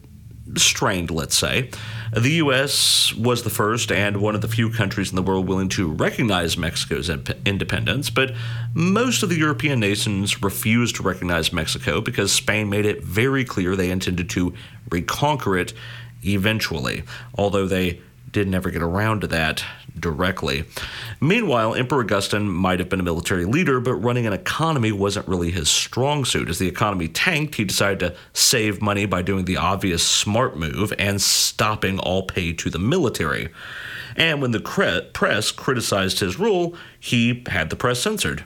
strained, 0.56 1.12
let's 1.12 1.38
say. 1.38 1.70
The 2.16 2.32
U.S. 2.32 3.14
was 3.14 3.44
the 3.44 3.50
first 3.50 3.92
and 3.92 4.22
one 4.22 4.36
of 4.36 4.42
the 4.42 4.48
few 4.48 4.70
countries 4.70 5.10
in 5.10 5.16
the 5.16 5.22
world 5.22 5.48
willing 5.48 5.70
to 5.70 5.92
recognize 5.92 6.58
Mexico's 6.58 7.10
independence, 7.10 8.10
but 8.10 8.34
most 8.74 9.24
of 9.24 9.30
the 9.30 9.38
European 9.38 9.80
nations 9.80 10.42
refused 10.42 10.96
to 10.96 11.04
recognize 11.04 11.52
Mexico 11.52 12.00
because 12.00 12.32
Spain 12.32 12.70
made 12.70 12.86
it 12.86 13.04
very 13.04 13.44
clear 13.44 13.76
they 13.76 13.92
intended 13.92 14.30
to 14.32 14.54
reconquer 14.90 15.58
it 15.58 15.74
eventually, 16.24 17.04
although 17.36 17.68
they 17.68 18.00
did 18.32 18.48
never 18.48 18.70
get 18.70 18.82
around 18.82 19.22
to 19.22 19.28
that 19.28 19.64
directly. 20.00 20.66
Meanwhile, 21.20 21.76
Emperor 21.76 22.02
Augustine 22.02 22.50
might 22.50 22.80
have 22.80 22.90
been 22.90 23.00
a 23.00 23.04
military 23.04 23.46
leader, 23.46 23.80
but 23.80 23.96
running 23.96 24.26
an 24.26 24.34
economy 24.34 24.92
wasn't 24.92 25.28
really 25.28 25.52
his 25.52 25.70
strong 25.70 26.26
suit. 26.26 26.50
As 26.50 26.60
the 26.60 26.68
economy 26.68 27.08
tanked, 27.08 27.56
he 27.56 27.64
decided 27.64 28.00
to 28.00 28.16
save 28.34 28.82
money 28.82 29.06
by 29.06 29.22
doing 29.22 29.46
the 29.46 29.58
obvious 29.58 30.06
smart 30.06 30.58
move 30.58 30.94
and 30.98 31.22
stopping 31.22 32.00
all 32.00 32.24
pay 32.24 32.54
to 32.54 32.70
the 32.70 32.80
military. 32.80 33.50
And 34.16 34.42
when 34.42 34.52
the 34.52 34.60
press 35.14 35.52
criticized 35.52 36.20
his 36.20 36.40
rule, 36.40 36.76
he 37.00 37.44
had 37.48 37.70
the 37.70 37.76
press 37.76 38.00
censored. 38.00 38.46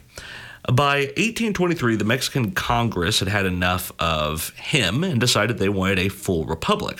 By 0.71 1.05
1823, 1.17 1.95
the 1.95 2.05
Mexican 2.05 2.51
Congress 2.51 3.19
had 3.19 3.27
had 3.29 3.45
enough 3.47 3.91
of 3.97 4.49
him 4.57 5.03
and 5.03 5.19
decided 5.19 5.57
they 5.57 5.69
wanted 5.69 5.97
a 5.97 6.09
full 6.09 6.45
republic. 6.45 6.99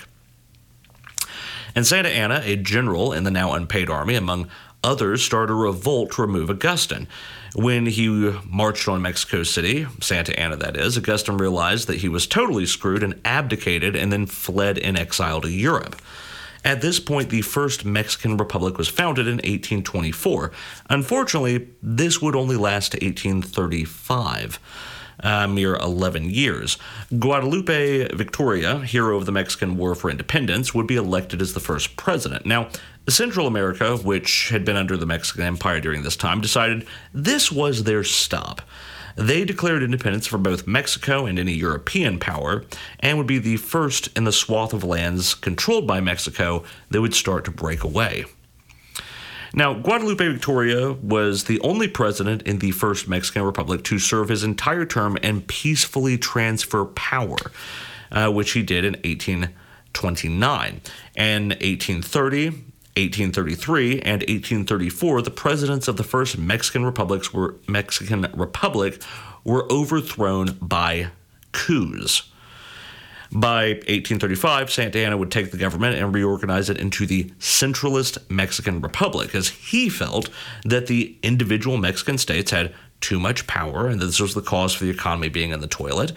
And 1.76 1.86
Santa 1.86 2.10
Anna, 2.10 2.42
a 2.44 2.56
general 2.56 3.14
in 3.14 3.24
the 3.24 3.32
now 3.32 3.54
unpaid 3.54 3.90
army, 3.90 4.16
among 4.16 4.50
others, 4.84 5.24
started 5.24 5.54
a 5.54 5.56
revolt 5.56 6.12
to 6.12 6.22
remove 6.22 6.50
Augustine. 6.50 7.08
When 7.54 7.86
he 7.86 8.08
marched 8.46 8.88
on 8.88 9.02
Mexico 9.02 9.44
City, 9.44 9.88
Santa 10.00 10.38
Anna 10.40 10.56
that 10.58 10.78
is, 10.78 10.98
Augustine 10.98 11.38
realized 11.38 11.88
that 11.88 11.98
he 11.98 12.10
was 12.10 12.28
totally 12.28 12.66
screwed 12.66 13.04
and 13.04 13.20
abdicated 13.26 13.96
and 13.96 14.12
then 14.12 14.26
fled 14.26 14.78
in 14.78 14.98
exile 14.98 15.42
to 15.42 15.50
Europe. 15.50 16.02
At 16.64 16.82
this 16.82 17.00
point, 17.00 17.30
the 17.30 17.42
first 17.42 17.86
Mexican 17.86 18.38
Republic 18.38 18.78
was 18.78 18.88
founded 18.88 19.28
in 19.28 19.38
1824. 19.38 20.52
Unfortunately, 20.90 21.70
this 21.82 22.22
would 22.22 22.36
only 22.36 22.56
last 22.56 22.92
to 22.92 23.04
1835. 23.04 24.60
A 25.24 25.48
mere 25.48 25.76
11 25.76 26.30
years. 26.32 26.78
Guadalupe 27.18 28.08
Victoria, 28.16 28.80
hero 28.80 29.18
of 29.18 29.26
the 29.26 29.32
Mexican 29.32 29.78
War 29.78 29.94
for 29.94 30.10
Independence, 30.10 30.74
would 30.74 30.88
be 30.88 30.96
elected 30.96 31.42
as 31.42 31.54
the 31.54 31.60
first 31.60 31.96
president. 31.96 32.46
Now, 32.46 32.70
Central 33.08 33.48
America, 33.48 33.98
which 33.98 34.50
had 34.50 34.66
been 34.66 34.78
under 34.78 34.98
the 34.98 35.06
Mexican 35.06 35.44
Empire 35.44 35.80
during 35.80 36.04
this 36.04 36.16
time, 36.16 36.42
decided 36.42 36.88
this 37.14 37.52
was 37.52 37.84
their 37.84 38.04
stop. 38.04 38.62
They 39.16 39.44
declared 39.44 39.84
independence 39.84 40.28
for 40.28 40.38
both 40.38 40.68
Mexico 40.68 41.26
and 41.26 41.38
any 41.38 41.54
European 41.54 42.20
power, 42.20 42.64
and 43.00 43.18
would 43.18 43.28
be 43.28 43.40
the 43.40 43.58
first 43.58 44.10
in 44.16 44.24
the 44.24 44.32
swath 44.32 44.74
of 44.74 44.84
lands 44.84 45.34
controlled 45.34 45.86
by 45.86 46.02
Mexico 46.02 46.64
that 46.90 47.02
would 47.02 47.14
start 47.14 47.46
to 47.46 47.52
break 47.52 47.84
away. 47.84 48.26
Now, 49.54 49.74
Guadalupe 49.74 50.26
Victoria 50.26 50.94
was 50.94 51.44
the 51.46 51.60
only 51.60 51.88
president 51.88 52.44
in 52.44 52.60
the 52.60 52.72
first 52.72 53.08
Mexican 53.08 53.44
Republic 53.44 53.84
to 53.86 54.00
serve 54.00 54.30
his 54.30 54.44
entire 54.44 54.86
term 54.86 55.18
and 55.22 55.46
peacefully 55.46 56.18
transfer 56.18 56.86
power, 56.86 57.38
uh, 58.12 58.32
which 58.32 58.52
he 58.52 58.64
did 58.64 58.86
in 58.86 58.94
1829. 58.94 60.82
And 61.18 61.50
1830, 61.50 62.50
1833 62.50 63.92
and 64.02 64.22
1834, 64.22 65.22
the 65.22 65.32
presidents 65.32 65.88
of 65.90 65.98
the 65.98 66.04
first 66.04 66.38
Mexican 66.38 66.86
republics 66.86 67.34
were 67.34 67.56
Mexican 67.68 68.28
Republic 68.34 69.02
were 69.44 69.70
overthrown 69.72 70.58
by 70.62 71.10
coups. 71.52 72.31
By 73.34 73.70
1835, 73.88 74.72
Santa 74.72 75.00
Anna 75.00 75.16
would 75.16 75.32
take 75.32 75.52
the 75.52 75.58
government 75.58 75.98
and 75.98 76.14
reorganize 76.14 76.70
it 76.70 76.78
into 76.78 77.06
the 77.06 77.26
Centralist 77.40 78.18
Mexican 78.30 78.82
Republic, 78.82 79.34
as 79.34 79.48
he 79.48 79.88
felt 79.88 80.30
that 80.66 80.88
the 80.88 81.16
individual 81.24 81.78
Mexican 81.78 82.18
states 82.18 82.52
had 82.52 82.74
too 83.00 83.20
much 83.20 83.48
power 83.48 83.88
and 83.88 84.00
that 84.00 84.06
this 84.06 84.20
was 84.20 84.34
the 84.34 84.42
cause 84.42 84.74
for 84.74 84.84
the 84.84 84.92
economy 84.92 85.28
being 85.30 85.52
in 85.52 85.62
the 85.62 85.68
toilet. 85.68 86.12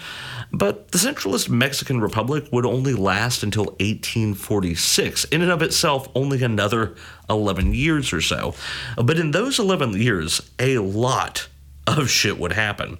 But 0.53 0.91
the 0.91 0.99
Centralist 0.99 1.49
Mexican 1.49 2.01
Republic 2.01 2.47
would 2.53 2.67
only 2.67 2.95
last 2.95 3.43
until 3.43 3.65
1846, 3.65 5.25
in 5.27 5.41
and 5.41 5.51
of 5.51 5.63
itself, 5.63 6.09
only 6.15 6.43
another 6.43 6.95
11 7.31 7.75
years 7.75 8.13
or 8.13 8.21
so. 8.21 8.55
But 8.97 9.19
in 9.19 9.31
those 9.31 9.59
11 9.59 9.95
years, 10.01 10.43
a 10.59 10.79
lot 10.79 11.49
of 11.87 12.11
shit 12.11 12.39
would 12.39 12.53
happen. 12.53 12.99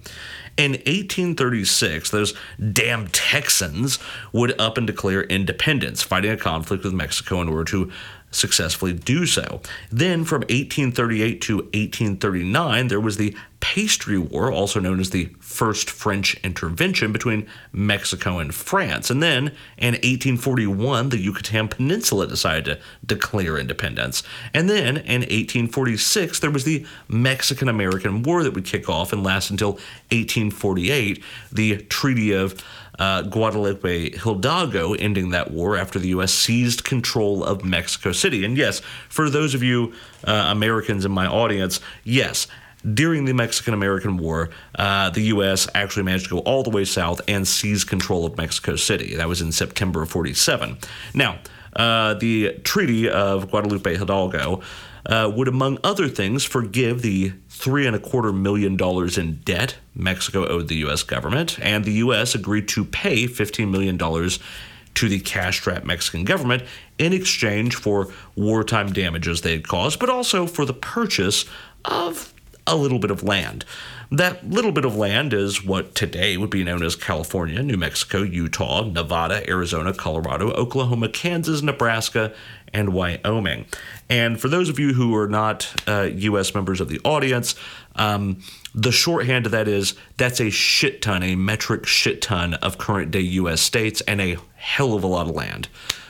In 0.57 0.71
1836, 0.71 2.11
those 2.11 2.33
damn 2.71 3.07
Texans 3.09 3.99
would 4.31 4.59
up 4.59 4.77
and 4.77 4.87
declare 4.87 5.23
independence, 5.23 6.01
fighting 6.01 6.31
a 6.31 6.37
conflict 6.37 6.83
with 6.83 6.93
Mexico 6.93 7.41
in 7.41 7.49
order 7.49 7.65
to 7.71 7.91
successfully 8.31 8.93
do 8.93 9.25
so. 9.25 9.61
Then 9.91 10.23
from 10.23 10.41
1838 10.41 11.41
to 11.41 11.55
1839, 11.57 12.87
there 12.87 12.99
was 12.99 13.17
the 13.17 13.35
Pastry 13.59 14.17
War, 14.17 14.51
also 14.51 14.79
known 14.79 14.99
as 14.99 15.09
the 15.09 15.25
First 15.39 15.89
French 15.89 16.35
Intervention 16.43 17.11
between 17.11 17.47
Mexico 17.71 18.39
and 18.39 18.53
France. 18.53 19.09
And 19.09 19.23
then 19.23 19.47
in 19.77 19.93
1841, 19.93 21.09
the 21.09 21.17
Yucatan 21.17 21.67
Peninsula 21.67 22.27
decided 22.27 22.65
to 22.65 22.79
declare 23.05 23.57
independence. 23.57 24.23
And 24.53 24.69
then 24.69 24.97
in 24.97 25.21
1846, 25.21 26.39
there 26.39 26.51
was 26.51 26.63
the 26.63 26.85
Mexican 27.07 27.69
American 27.69 28.23
War 28.23 28.43
that 28.43 28.53
would 28.53 28.65
kick 28.65 28.89
off 28.89 29.13
and 29.13 29.23
last 29.23 29.49
until 29.49 29.73
1848, 30.11 31.23
the 31.51 31.77
Treaty 31.83 32.33
of 32.33 32.61
uh, 32.99 33.23
Guadalupe 33.23 34.17
Hidalgo 34.17 34.93
ending 34.93 35.31
that 35.31 35.51
war 35.51 35.75
after 35.75 35.99
the 35.99 36.09
U.S. 36.09 36.33
seized 36.33 36.83
control 36.83 37.43
of 37.43 37.65
Mexico 37.65 38.11
City. 38.11 38.45
And 38.45 38.57
yes, 38.57 38.81
for 39.09 39.29
those 39.29 39.53
of 39.53 39.63
you 39.63 39.93
uh, 40.23 40.47
Americans 40.49 41.05
in 41.05 41.11
my 41.11 41.27
audience, 41.27 41.79
yes, 42.03 42.47
during 42.93 43.25
the 43.25 43.33
Mexican 43.33 43.73
American 43.73 44.17
War, 44.17 44.49
uh, 44.75 45.09
the 45.09 45.21
U.S. 45.21 45.67
actually 45.73 46.03
managed 46.03 46.25
to 46.25 46.35
go 46.35 46.39
all 46.39 46.63
the 46.63 46.69
way 46.69 46.85
south 46.85 47.21
and 47.27 47.47
seize 47.47 47.83
control 47.83 48.25
of 48.25 48.37
Mexico 48.37 48.75
City. 48.75 49.15
That 49.15 49.27
was 49.27 49.41
in 49.41 49.51
September 49.51 50.03
of 50.03 50.09
47. 50.09 50.77
Now, 51.13 51.39
uh, 51.75 52.13
the 52.15 52.59
Treaty 52.63 53.09
of 53.09 53.49
Guadalupe 53.49 53.95
Hidalgo 53.95 54.61
uh, 55.05 55.31
would, 55.35 55.47
among 55.47 55.77
other 55.83 56.07
things, 56.07 56.43
forgive 56.43 57.01
the 57.01 57.33
three 57.49 57.85
and 57.85 57.95
a 57.95 57.99
quarter 57.99 58.33
million 58.33 58.75
dollars 58.75 59.17
in 59.17 59.35
debt 59.45 59.75
Mexico 59.93 60.47
owed 60.47 60.67
the 60.67 60.77
U.S. 60.77 61.03
government, 61.03 61.59
and 61.59 61.85
the 61.85 61.93
U.S. 61.93 62.35
agreed 62.35 62.67
to 62.69 62.83
pay 62.83 63.25
$15 63.25 63.69
million 63.69 63.97
to 63.97 65.09
the 65.09 65.19
cash 65.19 65.59
strapped 65.59 65.85
Mexican 65.85 66.23
government 66.23 66.63
in 66.97 67.13
exchange 67.13 67.75
for 67.75 68.07
wartime 68.35 68.93
damages 68.93 69.41
they 69.41 69.51
had 69.53 69.67
caused, 69.67 69.99
but 69.99 70.09
also 70.09 70.47
for 70.47 70.65
the 70.65 70.73
purchase 70.73 71.45
of 71.83 72.33
a 72.67 72.75
little 72.75 72.99
bit 72.99 73.11
of 73.11 73.23
land. 73.23 73.65
That 74.11 74.47
little 74.47 74.71
bit 74.71 74.85
of 74.85 74.95
land 74.95 75.33
is 75.33 75.63
what 75.63 75.95
today 75.95 76.37
would 76.37 76.49
be 76.49 76.63
known 76.63 76.83
as 76.83 76.95
California, 76.95 77.61
New 77.63 77.77
Mexico, 77.77 78.21
Utah, 78.21 78.83
Nevada, 78.83 79.47
Arizona, 79.49 79.93
Colorado, 79.93 80.51
Oklahoma, 80.51 81.09
Kansas, 81.09 81.61
Nebraska, 81.61 82.33
and 82.73 82.93
Wyoming. 82.93 83.65
And 84.09 84.39
for 84.39 84.47
those 84.47 84.69
of 84.69 84.79
you 84.79 84.93
who 84.93 85.15
are 85.15 85.27
not 85.27 85.73
uh, 85.87 86.09
U.S. 86.13 86.53
members 86.53 86.81
of 86.81 86.89
the 86.89 86.99
audience, 87.03 87.55
um, 87.95 88.41
the 88.75 88.91
shorthand 88.91 89.45
of 89.45 89.53
that 89.53 89.69
is 89.69 89.95
that's 90.17 90.41
a 90.41 90.49
shit 90.49 91.01
ton, 91.01 91.23
a 91.23 91.35
metric 91.35 91.85
shit 91.85 92.21
ton 92.21 92.55
of 92.55 92.77
current 92.77 93.09
day 93.09 93.21
U.S. 93.21 93.61
states 93.61 94.01
and 94.01 94.19
a 94.19 94.37
hell 94.55 94.93
of 94.93 95.03
a 95.03 95.07
lot 95.07 95.27
of 95.27 95.33
land. 95.33 95.69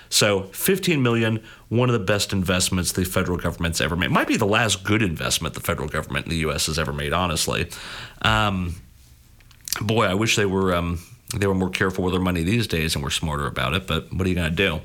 So 0.09 0.43
15 0.43 1.01
million, 1.01 1.43
one 1.69 1.89
of 1.89 1.93
the 1.93 2.03
best 2.03 2.33
investments 2.33 2.91
the 2.91 3.05
federal 3.05 3.37
government's 3.37 3.81
ever 3.81 3.95
made. 3.95 4.09
Might 4.09 4.27
be 4.27 4.37
the 4.37 4.47
last 4.47 4.83
good 4.83 5.03
investment 5.03 5.53
the 5.53 5.61
federal 5.61 5.87
government 5.87 6.25
in 6.25 6.31
the 6.31 6.37
U.S. 6.37 6.65
has 6.65 6.79
ever 6.79 6.91
made, 6.91 7.13
honestly. 7.13 7.69
Um, 8.23 8.75
boy, 9.79 10.05
I 10.05 10.15
wish 10.15 10.35
they 10.35 10.45
were 10.47 10.73
um, 10.73 10.99
they 11.35 11.45
were 11.45 11.55
more 11.55 11.69
careful 11.69 12.03
with 12.03 12.13
their 12.13 12.21
money 12.21 12.41
these 12.41 12.65
days 12.65 12.95
and 12.95 13.03
were 13.03 13.11
smarter 13.11 13.45
about 13.45 13.73
it. 13.75 13.85
But 13.85 14.11
what 14.11 14.25
are 14.25 14.29
you 14.29 14.35
going 14.35 14.49
to 14.49 14.55
do? 14.55 14.81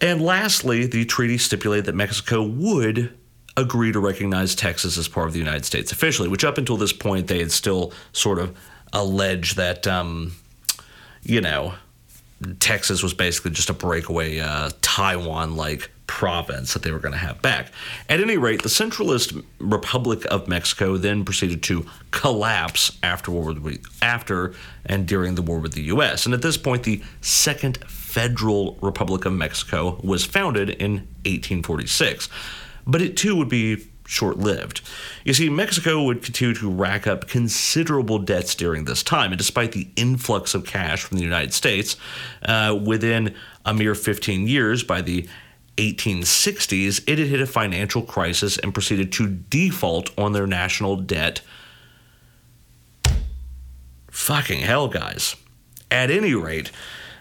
And 0.00 0.20
lastly, 0.20 0.86
the 0.86 1.04
treaty 1.04 1.38
stipulated 1.38 1.84
that 1.84 1.94
Mexico 1.94 2.42
would 2.42 3.16
agree 3.60 3.92
to 3.92 4.00
recognize 4.00 4.54
Texas 4.54 4.98
as 4.98 5.08
part 5.08 5.26
of 5.26 5.32
the 5.32 5.38
United 5.38 5.64
States 5.64 5.92
officially, 5.92 6.28
which 6.28 6.44
up 6.44 6.58
until 6.58 6.76
this 6.76 6.92
point 6.92 7.26
they 7.26 7.38
had 7.38 7.52
still 7.52 7.92
sort 8.12 8.38
of 8.38 8.56
alleged 8.92 9.56
that, 9.56 9.86
um, 9.86 10.32
you 11.22 11.40
know, 11.40 11.74
Texas 12.58 13.02
was 13.02 13.12
basically 13.12 13.50
just 13.50 13.68
a 13.68 13.74
breakaway 13.74 14.38
uh, 14.38 14.70
Taiwan 14.80 15.56
like 15.56 15.90
province 16.06 16.72
that 16.72 16.82
they 16.82 16.90
were 16.90 16.98
going 16.98 17.12
to 17.12 17.18
have 17.18 17.40
back. 17.40 17.70
At 18.08 18.20
any 18.20 18.36
rate, 18.36 18.62
the 18.62 18.68
Centralist 18.68 19.44
Republic 19.60 20.24
of 20.30 20.48
Mexico 20.48 20.96
then 20.96 21.24
proceeded 21.24 21.62
to 21.64 21.86
collapse 22.10 22.98
after 23.02 23.30
World 23.30 23.60
War 23.60 23.74
after 24.02 24.54
and 24.84 25.06
during 25.06 25.36
the 25.36 25.42
war 25.42 25.60
with 25.60 25.74
the 25.74 25.82
U.S. 25.82 26.24
And 26.24 26.34
at 26.34 26.42
this 26.42 26.56
point, 26.56 26.82
the 26.82 27.02
Second 27.20 27.78
Federal 27.86 28.76
Republic 28.80 29.24
of 29.24 29.34
Mexico 29.34 30.00
was 30.02 30.24
founded 30.24 30.70
in 30.70 30.94
1846. 31.24 32.28
But 32.86 33.02
it 33.02 33.16
too 33.16 33.36
would 33.36 33.48
be 33.48 33.88
short 34.10 34.38
lived. 34.38 34.80
You 35.24 35.32
see, 35.32 35.48
Mexico 35.48 36.02
would 36.02 36.22
continue 36.22 36.54
to 36.54 36.68
rack 36.68 37.06
up 37.06 37.28
considerable 37.28 38.18
debts 38.18 38.56
during 38.56 38.84
this 38.84 39.04
time, 39.04 39.30
and 39.30 39.38
despite 39.38 39.70
the 39.70 39.88
influx 39.94 40.52
of 40.52 40.66
cash 40.66 41.04
from 41.04 41.16
the 41.16 41.22
United 41.22 41.54
States, 41.54 41.96
uh, 42.42 42.76
within 42.84 43.36
a 43.64 43.72
mere 43.72 43.94
15 43.94 44.48
years, 44.48 44.82
by 44.82 45.00
the 45.00 45.28
1860s, 45.76 47.02
it 47.06 47.18
had 47.18 47.28
hit 47.28 47.40
a 47.40 47.46
financial 47.46 48.02
crisis 48.02 48.58
and 48.58 48.74
proceeded 48.74 49.12
to 49.12 49.28
default 49.28 50.10
on 50.18 50.32
their 50.32 50.46
national 50.46 50.96
debt. 50.96 51.40
Fucking 54.10 54.60
hell, 54.60 54.88
guys. 54.88 55.36
At 55.90 56.10
any 56.10 56.34
rate, 56.34 56.72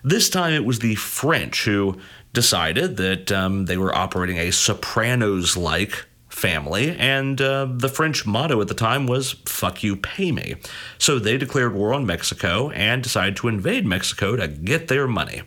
this 0.04 0.30
time 0.30 0.54
it 0.54 0.66
was 0.66 0.80
the 0.80 0.96
French 0.96 1.66
who 1.66 1.98
decided 2.34 2.98
that 2.98 3.32
um, 3.32 3.66
they 3.66 3.78
were 3.78 3.96
operating 3.96 4.38
a 4.38 4.52
Sopranos 4.52 5.58
like 5.58 6.06
family, 6.28 6.96
and 6.98 7.42
uh, 7.42 7.68
the 7.70 7.90
French 7.90 8.26
motto 8.26 8.62
at 8.62 8.68
the 8.68 8.74
time 8.74 9.08
was 9.08 9.34
"Fuck 9.46 9.84
you, 9.84 9.96
pay 9.96 10.32
me." 10.32 10.56
So 10.98 11.20
they 11.20 11.38
declared 11.38 11.74
war 11.74 11.94
on 11.94 12.06
Mexico 12.06 12.70
and 12.72 13.04
decided 13.04 13.36
to 13.38 13.48
invade 13.48 13.86
Mexico 13.86 14.36
to 14.36 14.48
get 14.48 14.88
their 14.88 15.08
money. 15.08 15.42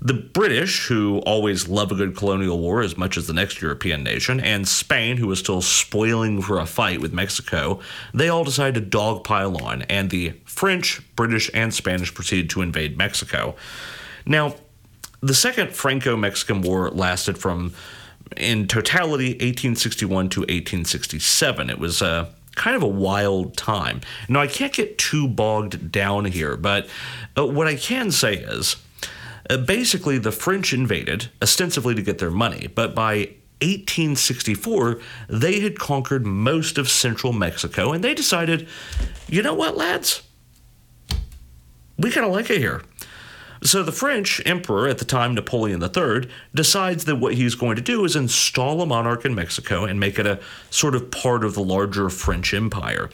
The 0.00 0.14
British, 0.14 0.86
who 0.86 1.18
always 1.20 1.66
love 1.66 1.90
a 1.90 1.96
good 1.96 2.16
colonial 2.16 2.60
war 2.60 2.82
as 2.82 2.96
much 2.96 3.16
as 3.16 3.26
the 3.26 3.32
next 3.32 3.60
European 3.60 4.04
nation, 4.04 4.38
and 4.38 4.66
Spain, 4.66 5.16
who 5.16 5.26
was 5.26 5.40
still 5.40 5.60
spoiling 5.60 6.40
for 6.40 6.60
a 6.60 6.66
fight 6.66 7.00
with 7.00 7.12
Mexico, 7.12 7.80
they 8.14 8.28
all 8.28 8.44
decided 8.44 8.92
to 8.92 8.98
dogpile 8.98 9.60
on, 9.60 9.82
and 9.82 10.10
the 10.10 10.34
French, 10.44 11.02
British, 11.16 11.50
and 11.52 11.74
Spanish 11.74 12.14
proceeded 12.14 12.48
to 12.50 12.62
invade 12.62 12.96
Mexico. 12.96 13.56
Now, 14.24 14.54
the 15.20 15.34
Second 15.34 15.72
Franco 15.72 16.16
Mexican 16.16 16.62
War 16.62 16.90
lasted 16.90 17.38
from, 17.38 17.74
in 18.36 18.68
totality, 18.68 19.30
1861 19.30 20.28
to 20.30 20.40
1867. 20.40 21.70
It 21.70 21.78
was 21.78 22.02
a 22.02 22.32
kind 22.54 22.76
of 22.76 22.82
a 22.82 22.88
wild 22.88 23.56
time. 23.56 24.00
Now, 24.28 24.40
I 24.40 24.46
can't 24.46 24.72
get 24.72 24.98
too 24.98 25.28
bogged 25.28 25.92
down 25.92 26.24
here, 26.24 26.56
but 26.56 26.88
uh, 27.36 27.46
what 27.46 27.66
I 27.68 27.76
can 27.76 28.10
say 28.10 28.34
is 28.34 28.76
uh, 29.48 29.56
basically, 29.56 30.18
the 30.18 30.32
French 30.32 30.72
invaded, 30.72 31.30
ostensibly 31.40 31.94
to 31.94 32.02
get 32.02 32.18
their 32.18 32.30
money, 32.30 32.66
but 32.66 32.94
by 32.94 33.30
1864, 33.60 35.00
they 35.28 35.60
had 35.60 35.78
conquered 35.78 36.26
most 36.26 36.78
of 36.78 36.88
central 36.88 37.32
Mexico, 37.32 37.92
and 37.92 38.04
they 38.04 38.14
decided, 38.14 38.68
you 39.26 39.42
know 39.42 39.54
what, 39.54 39.76
lads? 39.76 40.22
We 41.96 42.10
kind 42.10 42.26
of 42.26 42.32
like 42.32 42.50
it 42.50 42.58
here. 42.58 42.82
So 43.62 43.82
the 43.82 43.92
French 43.92 44.40
emperor 44.46 44.88
at 44.88 44.98
the 44.98 45.04
time, 45.04 45.34
Napoleon 45.34 45.82
III, 45.82 46.28
decides 46.54 47.04
that 47.06 47.16
what 47.16 47.34
he's 47.34 47.54
going 47.54 47.76
to 47.76 47.82
do 47.82 48.04
is 48.04 48.14
install 48.14 48.80
a 48.80 48.86
monarch 48.86 49.24
in 49.24 49.34
Mexico 49.34 49.84
and 49.84 49.98
make 49.98 50.18
it 50.18 50.26
a 50.26 50.40
sort 50.70 50.94
of 50.94 51.10
part 51.10 51.44
of 51.44 51.54
the 51.54 51.62
larger 51.62 52.08
French 52.08 52.54
empire. 52.54 53.10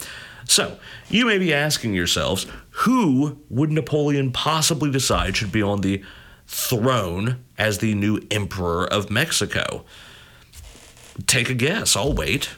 So, 0.47 0.77
you 1.09 1.25
may 1.25 1.39
be 1.39 1.53
asking 1.53 1.95
yourselves, 1.95 2.45
who 2.69 3.39
would 3.49 3.71
Napoleon 3.71 4.31
possibly 4.31 4.91
decide 4.91 5.35
should 5.35 5.51
be 5.51 5.63
on 5.63 5.81
the 5.81 6.03
throne 6.47 7.43
as 7.57 7.79
the 7.79 7.95
new 7.95 8.21
emperor 8.29 8.85
of 8.85 9.09
Mexico? 9.09 9.85
Take 11.25 11.49
a 11.49 11.55
guess. 11.55 11.95
I'll 11.95 12.13
wait. 12.13 12.49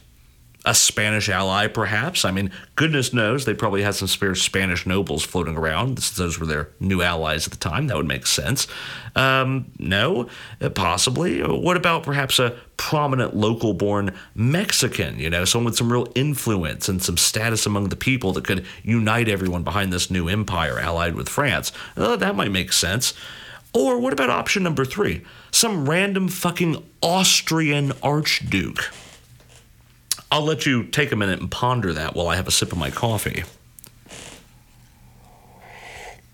A 0.67 0.75
Spanish 0.75 1.30
ally, 1.30 1.67
perhaps. 1.67 2.25
I 2.25 2.32
mean, 2.32 2.51
goodness 2.75 3.13
knows 3.13 3.45
they 3.45 3.53
probably 3.53 3.84
had 3.84 3.95
some 3.95 4.10
spare 4.10 4.36
Spanish 4.36 4.86
nobles 4.86 5.23
floating 5.23 5.56
around. 5.56 5.97
Those 5.97 6.38
were 6.38 6.45
their 6.45 6.67
new 6.82 7.01
allies 7.01 7.47
at 7.47 7.53
the 7.53 7.58
time. 7.58 7.88
That 7.88 7.95
would 7.95 8.06
make 8.06 8.27
sense. 8.27 8.67
Um, 9.15 9.71
no, 9.80 10.27
possibly. 10.75 11.39
What 11.39 11.77
about 11.77 12.03
perhaps 12.03 12.38
a 12.38 12.58
prominent 12.75 13.34
local 13.34 13.73
born 13.73 14.13
Mexican, 14.36 15.17
you 15.19 15.30
know, 15.30 15.45
someone 15.45 15.71
with 15.71 15.77
some 15.77 15.89
real 15.89 16.12
influence 16.15 16.89
and 16.89 17.01
some 17.01 17.15
status 17.15 17.65
among 17.65 17.88
the 17.88 17.95
people 17.95 18.34
that 18.34 18.43
could 18.43 18.65
unite 18.84 19.30
everyone 19.30 19.63
behind 19.63 19.93
this 19.93 20.12
new 20.12 20.27
empire 20.27 20.80
allied 20.80 21.15
with 21.15 21.30
France? 21.30 21.71
Uh, 21.95 22.17
that 22.17 22.36
might 22.36 22.51
make 22.51 22.73
sense. 22.73 23.13
Or 23.73 23.99
what 23.99 24.12
about 24.12 24.30
option 24.30 24.63
number 24.63 24.84
three? 24.84 25.23
Some 25.49 25.88
random 25.89 26.27
fucking 26.27 26.84
Austrian 27.01 27.93
archduke. 28.03 28.91
I'll 30.31 30.43
let 30.43 30.65
you 30.65 30.83
take 30.83 31.11
a 31.11 31.15
minute 31.15 31.39
and 31.39 31.49
ponder 31.49 31.93
that 31.93 32.15
while 32.15 32.27
I 32.27 32.35
have 32.35 32.47
a 32.47 32.51
sip 32.51 32.71
of 32.71 32.77
my 32.77 32.91
coffee. 32.91 33.43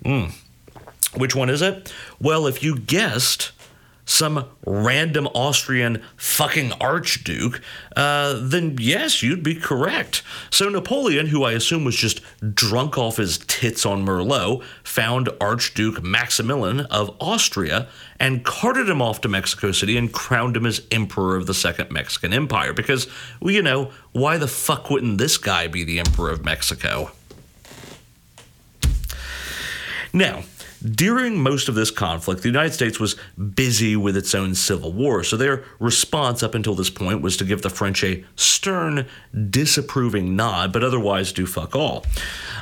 Hmm. 0.04 0.26
Which 1.16 1.36
one 1.36 1.50
is 1.50 1.62
it? 1.62 1.94
Well, 2.20 2.48
if 2.48 2.64
you 2.64 2.78
guessed 2.78 3.52
some 4.06 4.46
random 4.66 5.28
Austrian 5.28 6.02
fucking 6.18 6.74
archduke, 6.74 7.62
uh, 7.96 8.40
then 8.42 8.78
yes, 8.80 9.24
you'd 9.24 9.44
be 9.44 9.56
correct. 9.56 10.24
So 10.50 10.70
Napoleon, 10.70 11.28
who 11.28 11.44
I 11.44 11.54
assume 11.54 11.86
was 11.86 11.96
just 11.96 12.22
drunk 12.54 12.98
off 12.98 13.18
his 13.18 13.38
tits 13.40 13.86
on 13.86 14.06
Merlot, 14.06 14.64
found 14.84 15.30
Archduke 15.40 16.04
Maximilian 16.04 16.82
of 16.82 17.16
Austria 17.20 17.88
and 18.20 18.44
carted 18.44 18.90
him 18.90 19.02
off 19.02 19.22
to 19.22 19.28
Mexico 19.28 19.72
City 19.72 19.98
and 19.98 20.12
crowned 20.12 20.56
him 20.56 20.66
as 20.66 20.82
Emperor 20.92 21.36
of 21.36 21.48
the 21.48 21.54
Second 21.54 21.92
Mexican 21.92 22.34
Empire. 22.34 22.74
Because, 22.74 23.08
well, 23.40 23.54
you 23.54 23.62
know, 23.62 23.92
why 24.12 24.38
the 24.38 24.48
fuck 24.48 24.90
wouldn't 24.90 25.18
this 25.18 25.38
guy 25.38 25.68
be 25.68 25.84
the 25.84 26.00
Emperor 26.00 26.30
of 26.30 26.44
Mexico? 26.44 27.12
Now, 30.16 30.44
during 30.84 31.42
most 31.42 31.70
of 31.70 31.76
this 31.76 31.92
conflict, 31.92 32.42
the 32.42 32.50
United 32.50 32.74
States 32.74 33.00
was 33.00 33.16
busy 33.38 33.96
with 33.96 34.18
its 34.18 34.36
own 34.36 34.54
civil 34.56 34.92
war, 34.92 35.24
so 35.24 35.38
their 35.38 35.64
response 35.80 36.44
up 36.44 36.56
until 36.56 36.76
this 36.76 36.90
point 36.90 37.22
was 37.22 37.38
to 37.38 37.46
give 37.46 37.62
the 37.62 37.70
French 37.70 38.04
a 38.04 38.24
stern, 38.36 39.08
disapproving 39.50 40.36
nod, 40.36 40.74
but 40.74 40.84
otherwise 40.84 41.32
do 41.32 41.46
fuck 41.46 41.76
all. 41.76 42.06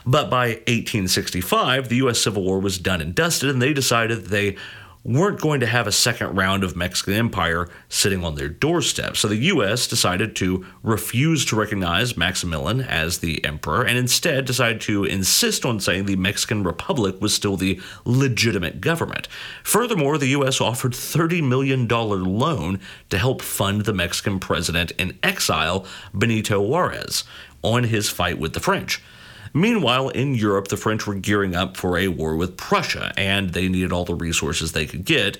But 0.05 0.29
by 0.29 0.47
1865, 0.67 1.89
the 1.89 1.97
U.S. 1.97 2.19
Civil 2.19 2.43
War 2.43 2.59
was 2.59 2.77
done 2.77 3.01
and 3.01 3.13
dusted, 3.13 3.49
and 3.49 3.61
they 3.61 3.73
decided 3.73 4.25
they 4.25 4.57
weren't 5.03 5.41
going 5.41 5.59
to 5.59 5.65
have 5.65 5.87
a 5.87 5.91
second 5.91 6.35
round 6.35 6.63
of 6.63 6.75
Mexican 6.75 7.13
Empire 7.13 7.67
sitting 7.89 8.23
on 8.23 8.35
their 8.35 8.49
doorstep. 8.49 9.17
So 9.17 9.27
the 9.27 9.35
U.S. 9.37 9.87
decided 9.87 10.35
to 10.37 10.65
refuse 10.83 11.43
to 11.45 11.55
recognize 11.55 12.15
Maximilian 12.15 12.81
as 12.81 13.19
the 13.19 13.43
emperor 13.43 13.83
and 13.83 13.97
instead 13.97 14.45
decided 14.45 14.79
to 14.81 15.03
insist 15.03 15.65
on 15.65 15.79
saying 15.79 16.05
the 16.05 16.15
Mexican 16.15 16.63
Republic 16.63 17.19
was 17.19 17.33
still 17.33 17.57
the 17.57 17.81
legitimate 18.05 18.79
government. 18.79 19.27
Furthermore, 19.63 20.17
the 20.17 20.27
U.S. 20.27 20.61
offered 20.61 20.93
$30 20.93 21.47
million 21.47 21.87
loan 21.87 22.79
to 23.09 23.17
help 23.17 23.41
fund 23.41 23.85
the 23.85 23.93
Mexican 23.93 24.39
president 24.39 24.91
in 24.91 25.17
exile, 25.23 25.85
Benito 26.13 26.61
Juarez, 26.61 27.23
on 27.63 27.85
his 27.85 28.09
fight 28.09 28.37
with 28.37 28.53
the 28.53 28.59
French. 28.59 29.01
Meanwhile, 29.53 30.09
in 30.09 30.35
Europe, 30.35 30.69
the 30.69 30.77
French 30.77 31.05
were 31.05 31.15
gearing 31.15 31.55
up 31.55 31.77
for 31.77 31.97
a 31.97 32.07
war 32.07 32.35
with 32.35 32.57
Prussia, 32.57 33.13
and 33.17 33.51
they 33.51 33.67
needed 33.67 33.91
all 33.91 34.05
the 34.05 34.15
resources 34.15 34.71
they 34.71 34.85
could 34.85 35.05
get. 35.05 35.37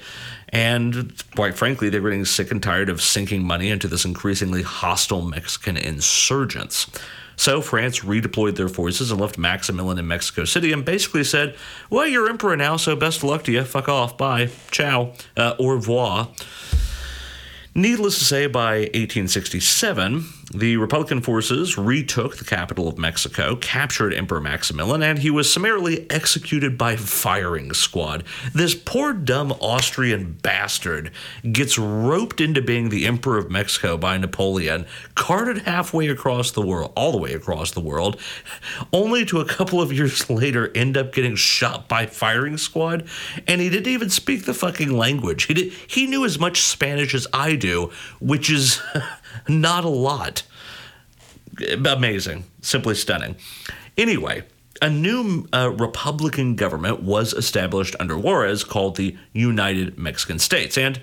And 0.50 1.14
quite 1.36 1.56
frankly, 1.56 1.90
they 1.90 2.00
were 2.00 2.10
getting 2.10 2.26
sick 2.26 2.52
and 2.52 2.62
tired 2.62 2.90
of 2.90 3.02
sinking 3.02 3.44
money 3.44 3.70
into 3.70 3.88
this 3.88 4.04
increasingly 4.04 4.64
hostile 4.64 5.22
Mexican 5.22 5.78
insurgents. 5.78 6.88
So 7.38 7.62
France 7.62 8.02
redeployed 8.02 8.56
their 8.56 8.70
forces 8.70 9.10
and 9.10 9.20
left 9.20 9.38
Maximilian 9.38 9.98
in 9.98 10.08
Mexico 10.08 10.46
City 10.46 10.74
and 10.74 10.86
basically 10.86 11.24
said, 11.24 11.56
Well, 11.90 12.06
you're 12.06 12.30
emperor 12.30 12.56
now, 12.56 12.78
so 12.78 12.96
best 12.96 13.20
of 13.20 13.24
luck 13.24 13.44
to 13.46 13.52
you. 13.52 13.64
Fuck 13.64 13.90
off. 13.90 14.18
Bye. 14.18 14.50
Ciao. 14.70 15.14
Uh, 15.36 15.56
au 15.58 15.70
revoir. 15.70 16.30
Needless 17.74 18.20
to 18.20 18.26
say, 18.26 18.48
by 18.48 18.80
1867, 18.80 20.26
the 20.54 20.76
Republican 20.76 21.22
forces 21.22 21.78
retook 21.78 22.36
the 22.36 22.44
capital 22.44 22.90
of 22.90 22.98
Mexico, 22.98 23.56
captured 23.56 24.14
Emperor 24.14 24.42
Maximilian, 24.42 25.02
and 25.02 25.20
he 25.20 25.30
was 25.30 25.52
summarily 25.52 26.10
executed 26.12 26.78
by 26.78 26.98
firing 26.98 27.74
squad. 27.74 28.26
This 28.54 28.76
poor 28.76 29.14
dumb 29.14 29.54
Austrian 29.62 30.34
bastard 30.42 31.12
gets 31.50 31.78
roped 31.78 32.42
into 32.42 32.62
being 32.62 32.90
the 32.90 33.06
Emperor 33.06 33.38
of 33.38 33.50
Mexico 33.50 33.96
by 33.96 34.18
Napoleon, 34.18 34.86
carted 35.16 35.60
halfway 35.60 36.10
across 36.10 36.52
the 36.52 36.62
world, 36.62 36.92
all 36.98 37.14
the 37.14 37.18
way 37.18 37.34
across 37.34 37.72
the 37.72 37.80
world, 37.80 38.20
only 38.92 39.24
to 39.24 39.40
a 39.40 39.46
couple 39.46 39.82
of 39.82 39.94
years 39.94 40.30
later 40.30 40.70
end 40.76 40.98
up 40.98 41.14
getting 41.14 41.38
shot 41.38 41.88
by 41.88 42.06
firing 42.06 42.58
squad. 42.58 43.08
And 43.48 43.62
he 43.62 43.70
didn't 43.70 43.94
even 43.94 44.10
speak 44.10 44.44
the 44.44 44.54
fucking 44.54 44.92
language. 44.92 45.44
He 45.44 45.54
did, 45.54 45.72
he 45.88 46.06
knew 46.08 46.26
as 46.26 46.38
much 46.38 46.60
Spanish 46.60 47.16
as 47.16 47.26
I 47.32 47.56
do, 47.62 47.92
which 48.20 48.50
is 48.50 48.82
not 49.48 49.86
a 49.86 49.90
lot. 49.90 50.44
Amazing, 51.86 52.46
simply 52.62 52.96
stunning. 52.96 53.36
Anyway, 53.98 54.44
a 54.82 54.90
new 54.90 55.48
uh, 55.54 55.72
Republican 55.72 56.56
government 56.56 57.04
was 57.04 57.34
established 57.34 57.96
under 58.00 58.18
Juarez 58.18 58.64
called 58.64 58.96
the 58.96 59.16
United 59.32 59.98
Mexican 59.98 60.40
States. 60.40 60.78
And 60.78 61.00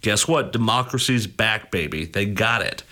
guess 0.00 0.28
what? 0.28 0.52
Democracy's 0.52 1.26
back, 1.26 1.70
baby. 1.70 2.04
They 2.04 2.26
got 2.26 2.62
it. 2.62 2.84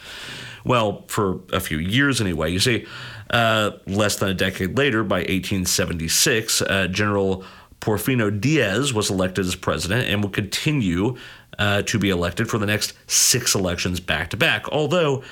Well, 0.64 1.04
for 1.08 1.40
a 1.52 1.60
few 1.60 1.78
years 1.78 2.20
anyway. 2.20 2.50
You 2.50 2.58
see, 2.58 2.86
uh, 3.30 3.72
less 3.86 4.16
than 4.16 4.30
a 4.30 4.34
decade 4.34 4.76
later, 4.76 5.04
by 5.04 5.18
1876, 5.18 6.62
uh, 6.62 6.88
General 6.88 7.44
Porfirio 7.80 8.40
Diaz 8.40 8.94
was 8.94 9.10
elected 9.10 9.44
as 9.44 9.54
president 9.54 10.08
and 10.08 10.22
will 10.22 10.30
continue 10.30 11.16
uh, 11.58 11.82
to 11.82 11.98
be 11.98 12.10
elected 12.10 12.48
for 12.48 12.58
the 12.58 12.66
next 12.66 12.94
six 13.06 13.54
elections 13.54 14.00
back 14.00 14.30
to 14.30 14.36
back. 14.36 14.68
Although, 14.70 15.22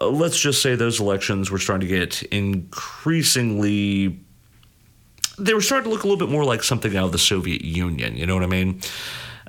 uh, 0.00 0.08
let's 0.08 0.38
just 0.38 0.62
say 0.62 0.74
those 0.74 1.00
elections 1.00 1.50
were 1.50 1.58
starting 1.58 1.88
to 1.88 1.94
get 1.94 2.22
increasingly. 2.24 4.20
They 5.38 5.54
were 5.54 5.60
starting 5.60 5.84
to 5.84 5.90
look 5.90 6.04
a 6.04 6.06
little 6.06 6.24
bit 6.26 6.32
more 6.32 6.44
like 6.44 6.62
something 6.62 6.96
out 6.96 7.06
of 7.06 7.12
the 7.12 7.18
Soviet 7.18 7.64
Union. 7.64 8.16
You 8.16 8.26
know 8.26 8.34
what 8.34 8.44
I 8.44 8.48
mean? 8.48 8.80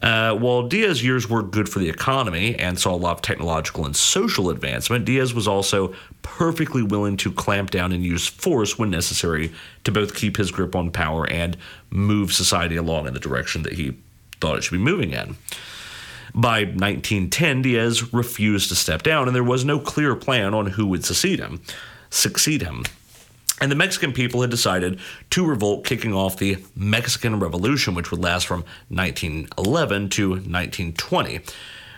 Uh, 0.02 0.36
while 0.36 0.68
Diaz's 0.68 1.04
years 1.04 1.30
were 1.30 1.42
good 1.42 1.70
for 1.70 1.80
the 1.80 1.90
economy 1.90 2.56
and 2.56 2.78
saw 2.78 2.94
a 2.94 2.98
lot 2.98 3.14
of 3.14 3.22
technological 3.22 3.86
and 3.86 3.96
social 3.96 4.50
advancement, 4.50 5.06
Diaz 5.06 5.34
was 5.34 5.48
also 5.48 5.94
perfectly 6.22 6.84
willing 6.84 7.18
to 7.18 7.32
clamp 7.32 7.72
down 7.72 7.92
and 7.92 8.04
use 8.04 8.28
force 8.28 8.78
when 8.78 8.90
necessary 8.90 9.54
to 9.84 9.92
both 9.92 10.14
keep 10.14 10.38
his 10.38 10.52
grip 10.52 10.76
on 10.76 10.92
power 10.92 11.28
and 11.30 11.56
move 11.90 12.34
society 12.34 12.76
along 12.76 13.08
in 13.08 13.14
the 13.14 13.20
direction 13.20 13.64
that 13.64 13.74
he 13.74 13.98
thought 14.42 14.58
it 14.58 14.64
should 14.64 14.74
be 14.74 14.78
moving 14.78 15.12
in. 15.12 15.38
By 16.36 16.66
1910, 16.66 17.62
Diaz 17.62 18.14
refused 18.14 18.68
to 18.68 18.76
step 18.76 19.04
down, 19.04 19.28
and 19.28 19.36
there 19.36 19.42
was 19.42 19.64
no 19.64 19.80
clear 19.80 20.18
plan 20.18 20.54
on 20.54 20.66
who 20.66 20.86
would 20.88 21.06
succeed 21.06 21.40
him. 21.40 21.62
Succeed 22.10 22.62
him. 22.62 22.84
And 23.62 23.72
the 23.72 23.76
Mexican 23.76 24.12
people 24.12 24.42
had 24.42 24.50
decided 24.50 25.00
to 25.30 25.48
revolt, 25.48 25.86
kicking 25.86 26.14
off 26.14 26.36
the 26.36 26.58
Mexican 26.76 27.40
Revolution, 27.40 27.96
which 27.96 28.12
would 28.12 28.22
last 28.22 28.48
from 28.48 28.66
1911 28.90 30.10
to 30.10 30.30
1920. 30.32 31.40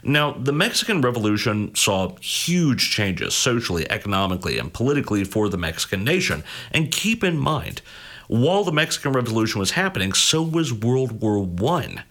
Now, 0.03 0.33
the 0.33 0.53
Mexican 0.53 1.01
Revolution 1.01 1.73
saw 1.73 2.15
huge 2.17 2.91
changes 2.91 3.33
socially, 3.33 3.89
economically, 3.89 4.59
and 4.59 4.71
politically 4.71 5.23
for 5.23 5.49
the 5.49 5.57
Mexican 5.57 6.03
nation. 6.03 6.43
And 6.71 6.91
keep 6.91 7.23
in 7.23 7.39
mind, 7.39 7.81
while 8.27 8.63
the 8.63 8.71
Mexican 8.71 9.13
Revolution 9.13 9.59
was 9.59 9.71
happening, 9.71 10.13
so 10.13 10.43
was 10.43 10.71
World 10.71 11.23
War 11.23 11.39
I. 11.73 12.03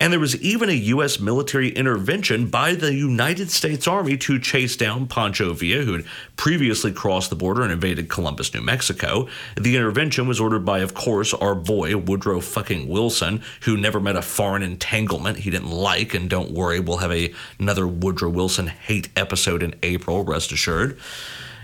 And 0.00 0.12
there 0.12 0.20
was 0.20 0.40
even 0.40 0.68
a 0.68 0.74
U.S. 0.74 1.18
military 1.18 1.70
intervention 1.70 2.48
by 2.48 2.74
the 2.74 2.94
United 2.94 3.50
States 3.50 3.88
Army 3.88 4.16
to 4.18 4.38
chase 4.38 4.76
down 4.76 5.08
Pancho 5.08 5.52
Villa, 5.54 5.82
who 5.82 5.94
had 5.94 6.04
previously 6.36 6.92
crossed 6.92 7.30
the 7.30 7.36
border 7.36 7.62
and 7.62 7.72
invaded 7.72 8.08
Columbus, 8.08 8.54
New 8.54 8.60
Mexico. 8.60 9.28
The 9.56 9.74
intervention 9.74 10.28
was 10.28 10.38
ordered 10.38 10.64
by, 10.64 10.80
of 10.80 10.94
course, 10.94 11.34
our 11.34 11.56
boy, 11.56 11.96
Woodrow 11.96 12.40
fucking 12.40 12.88
Wilson, 12.88 13.42
who 13.62 13.76
never 13.76 13.98
met 13.98 14.14
a 14.14 14.22
foreign 14.22 14.62
entanglement 14.62 15.38
he 15.38 15.50
didn't 15.50 15.70
like. 15.70 16.14
And 16.14 16.30
don't 16.30 16.52
worry, 16.52 16.78
we'll 16.78 16.98
have 16.98 17.12
a, 17.12 17.34
another 17.58 17.86
Woodrow 17.88 18.30
Wilson 18.30 18.68
hate 18.68 19.08
episode 19.16 19.64
in 19.64 19.74
April, 19.82 20.22
rest 20.24 20.52
assured. 20.52 20.98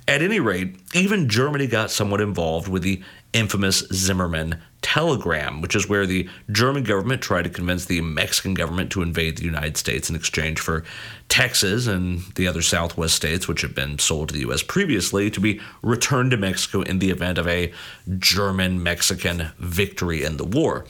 At 0.07 0.23
any 0.23 0.41
rate, 0.41 0.77
even 0.93 1.29
Germany 1.29 1.67
got 1.67 1.91
somewhat 1.91 2.21
involved 2.21 2.69
with 2.69 2.83
the 2.83 3.03
infamous 3.33 3.79
Zimmermann 3.93 4.61
telegram, 4.85 5.63
which 5.63 5.75
is 5.75 5.89
where 5.89 6.07
the 6.07 6.29
German 6.53 6.85
government 6.85 7.23
tried 7.23 7.45
to 7.45 7.51
convince 7.51 7.87
the 7.87 8.03
Mexican 8.03 8.53
government 8.53 8.93
to 8.93 9.01
invade 9.01 9.39
the 9.39 9.45
United 9.45 9.79
States 9.79 10.11
in 10.11 10.15
exchange 10.15 10.61
for 10.61 10.85
Texas 11.31 11.87
and 11.87 12.21
the 12.35 12.47
other 12.47 12.61
Southwest 12.61 13.15
states, 13.15 13.49
which 13.49 13.63
had 13.63 13.75
been 13.75 13.99
sold 13.99 14.29
to 14.29 14.35
the 14.35 14.43
U.S. 14.43 14.63
previously, 14.63 15.31
to 15.31 15.41
be 15.41 15.59
returned 15.83 16.33
to 16.33 16.37
Mexico 16.37 16.83
in 16.83 16.99
the 16.99 17.09
event 17.09 17.39
of 17.39 17.49
a 17.49 17.73
German 18.19 18.83
Mexican 18.83 19.53
victory 19.59 20.23
in 20.23 20.37
the 20.37 20.45
war. 20.45 20.85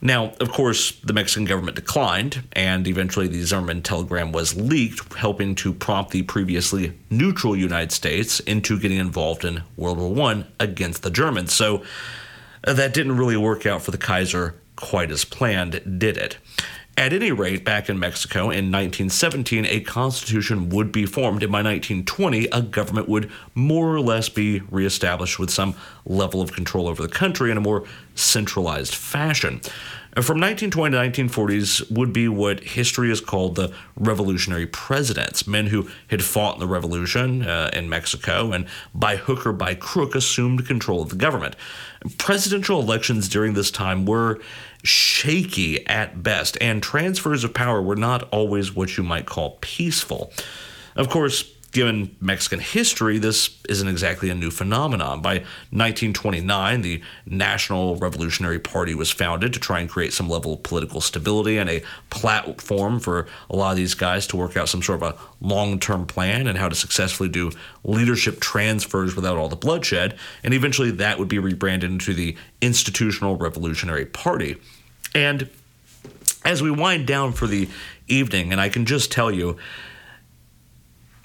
Now, 0.00 0.32
of 0.38 0.52
course, 0.52 0.92
the 1.00 1.12
Mexican 1.12 1.44
government 1.44 1.74
declined, 1.74 2.44
and 2.52 2.86
eventually 2.86 3.26
the 3.26 3.42
Zimmermann 3.42 3.82
telegram 3.82 4.30
was 4.30 4.54
leaked, 4.54 5.12
helping 5.14 5.56
to 5.56 5.72
prompt 5.72 6.12
the 6.12 6.22
previously 6.22 6.92
neutral 7.10 7.56
United 7.56 7.90
States 7.90 8.38
into 8.38 8.78
getting 8.78 8.98
involved 8.98 9.44
in 9.44 9.64
World 9.76 9.98
War 9.98 10.30
I 10.30 10.44
against 10.60 11.02
the 11.02 11.10
Germans. 11.10 11.52
So 11.52 11.82
that 12.74 12.94
didn't 12.94 13.16
really 13.16 13.36
work 13.36 13.66
out 13.66 13.82
for 13.82 13.90
the 13.90 13.98
Kaiser 13.98 14.54
quite 14.76 15.10
as 15.10 15.24
planned, 15.24 15.98
did 15.98 16.16
it? 16.16 16.38
At 16.98 17.12
any 17.12 17.30
rate, 17.30 17.64
back 17.64 17.88
in 17.88 17.98
Mexico 17.98 18.44
in 18.50 18.72
1917, 18.72 19.64
a 19.66 19.80
constitution 19.80 20.68
would 20.70 20.90
be 20.90 21.06
formed, 21.06 21.44
and 21.44 21.52
by 21.52 21.62
1920, 21.62 22.46
a 22.46 22.60
government 22.60 23.08
would 23.08 23.30
more 23.54 23.94
or 23.94 24.00
less 24.00 24.28
be 24.28 24.60
reestablished 24.68 25.38
with 25.38 25.50
some 25.50 25.76
level 26.04 26.42
of 26.42 26.52
control 26.52 26.88
over 26.88 27.00
the 27.00 27.08
country 27.08 27.52
in 27.52 27.56
a 27.56 27.60
more 27.60 27.84
centralized 28.16 28.96
fashion. 28.96 29.60
From 30.22 30.40
1920 30.40 31.12
to 31.12 31.28
1940s 31.28 31.92
would 31.92 32.12
be 32.12 32.26
what 32.26 32.60
history 32.60 33.10
has 33.10 33.20
called 33.20 33.54
the 33.54 33.72
revolutionary 33.94 34.66
presidents, 34.66 35.46
men 35.46 35.68
who 35.68 35.88
had 36.08 36.24
fought 36.24 36.54
in 36.54 36.60
the 36.60 36.66
revolution 36.66 37.42
uh, 37.42 37.70
in 37.72 37.88
Mexico 37.88 38.50
and 38.50 38.66
by 38.92 39.14
hook 39.14 39.46
or 39.46 39.52
by 39.52 39.76
crook 39.76 40.16
assumed 40.16 40.66
control 40.66 41.00
of 41.00 41.10
the 41.10 41.16
government. 41.16 41.54
Presidential 42.16 42.80
elections 42.80 43.28
during 43.28 43.54
this 43.54 43.70
time 43.70 44.06
were 44.06 44.40
shaky 44.84 45.86
at 45.86 46.22
best, 46.22 46.56
and 46.60 46.82
transfers 46.82 47.44
of 47.44 47.52
power 47.52 47.82
were 47.82 47.96
not 47.96 48.28
always 48.30 48.74
what 48.74 48.96
you 48.96 49.02
might 49.02 49.26
call 49.26 49.58
peaceful. 49.60 50.32
Of 50.94 51.08
course, 51.08 51.42
given 51.78 52.16
Mexican 52.20 52.58
history, 52.58 53.18
this 53.18 53.56
isn't 53.68 53.86
exactly 53.86 54.30
a 54.30 54.34
new 54.34 54.50
phenomenon. 54.50 55.22
By 55.22 55.34
1929, 55.70 56.82
the 56.82 57.00
National 57.24 57.94
Revolutionary 57.94 58.58
Party 58.58 58.96
was 58.96 59.12
founded 59.12 59.52
to 59.52 59.60
try 59.60 59.78
and 59.78 59.88
create 59.88 60.12
some 60.12 60.28
level 60.28 60.54
of 60.54 60.64
political 60.64 61.00
stability 61.00 61.56
and 61.56 61.70
a 61.70 61.84
platform 62.10 62.98
for 62.98 63.28
a 63.48 63.54
lot 63.54 63.70
of 63.70 63.76
these 63.76 63.94
guys 63.94 64.26
to 64.26 64.36
work 64.36 64.56
out 64.56 64.68
some 64.68 64.82
sort 64.82 65.00
of 65.00 65.14
a 65.14 65.16
long 65.40 65.78
term 65.78 66.04
plan 66.04 66.48
and 66.48 66.58
how 66.58 66.68
to 66.68 66.74
successfully 66.74 67.28
do 67.28 67.52
leadership 67.84 68.40
transfers 68.40 69.14
without 69.14 69.36
all 69.36 69.48
the 69.48 69.54
bloodshed. 69.54 70.18
And 70.42 70.52
eventually, 70.54 70.90
that 70.90 71.16
would 71.20 71.28
be 71.28 71.38
rebranded 71.38 71.92
into 71.92 72.12
the 72.12 72.36
Institutional 72.60 73.36
Revolutionary 73.36 74.06
Party. 74.06 74.56
And 75.14 75.48
as 76.44 76.60
we 76.60 76.72
wind 76.72 77.06
down 77.06 77.34
for 77.34 77.46
the 77.46 77.68
evening, 78.08 78.50
and 78.50 78.60
I 78.60 78.68
can 78.68 78.84
just 78.84 79.12
tell 79.12 79.30
you, 79.30 79.58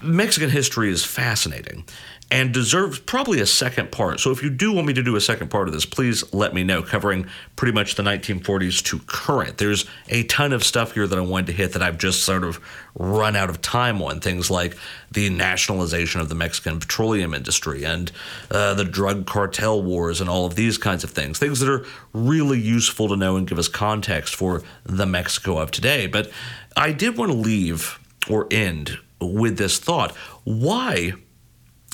Mexican 0.04 0.50
history 0.50 0.90
is 0.90 1.04
fascinating 1.04 1.84
and 2.30 2.52
deserves 2.52 2.98
probably 2.98 3.40
a 3.40 3.46
second 3.46 3.92
part. 3.92 4.18
So 4.18 4.30
if 4.30 4.42
you 4.42 4.50
do 4.50 4.72
want 4.72 4.86
me 4.86 4.94
to 4.94 5.02
do 5.02 5.14
a 5.14 5.20
second 5.20 5.50
part 5.50 5.68
of 5.68 5.74
this, 5.74 5.84
please 5.86 6.32
let 6.32 6.54
me 6.54 6.64
know, 6.64 6.82
covering 6.82 7.26
pretty 7.54 7.72
much 7.72 7.94
the 7.94 8.02
1940s 8.02 8.82
to 8.84 8.98
current. 9.06 9.58
There's 9.58 9.84
a 10.08 10.24
ton 10.24 10.52
of 10.52 10.64
stuff 10.64 10.94
here 10.94 11.06
that 11.06 11.18
I 11.18 11.22
wanted 11.22 11.46
to 11.48 11.52
hit 11.52 11.72
that 11.74 11.82
I've 11.82 11.98
just 11.98 12.22
sort 12.22 12.42
of 12.42 12.60
run 12.94 13.36
out 13.36 13.50
of 13.50 13.60
time 13.60 14.02
on. 14.02 14.20
Things 14.20 14.50
like 14.50 14.76
the 15.12 15.30
nationalization 15.30 16.20
of 16.20 16.28
the 16.28 16.34
Mexican 16.34 16.80
petroleum 16.80 17.34
industry 17.34 17.84
and 17.84 18.10
uh, 18.50 18.74
the 18.74 18.84
drug 18.84 19.26
cartel 19.26 19.82
wars 19.82 20.20
and 20.20 20.28
all 20.28 20.46
of 20.46 20.54
these 20.54 20.78
kinds 20.78 21.04
of 21.04 21.10
things. 21.10 21.38
Things 21.38 21.60
that 21.60 21.70
are 21.70 21.84
really 22.12 22.60
useful 22.60 23.08
to 23.08 23.16
know 23.16 23.36
and 23.36 23.46
give 23.46 23.58
us 23.58 23.68
context 23.68 24.34
for 24.34 24.62
the 24.84 25.06
Mexico 25.06 25.58
of 25.58 25.70
today. 25.70 26.06
But 26.06 26.30
I 26.76 26.92
did 26.92 27.16
want 27.16 27.30
to 27.30 27.36
leave 27.36 27.98
or 28.28 28.48
end 28.50 28.98
with 29.20 29.56
this 29.58 29.78
thought 29.78 30.14
why 30.44 31.14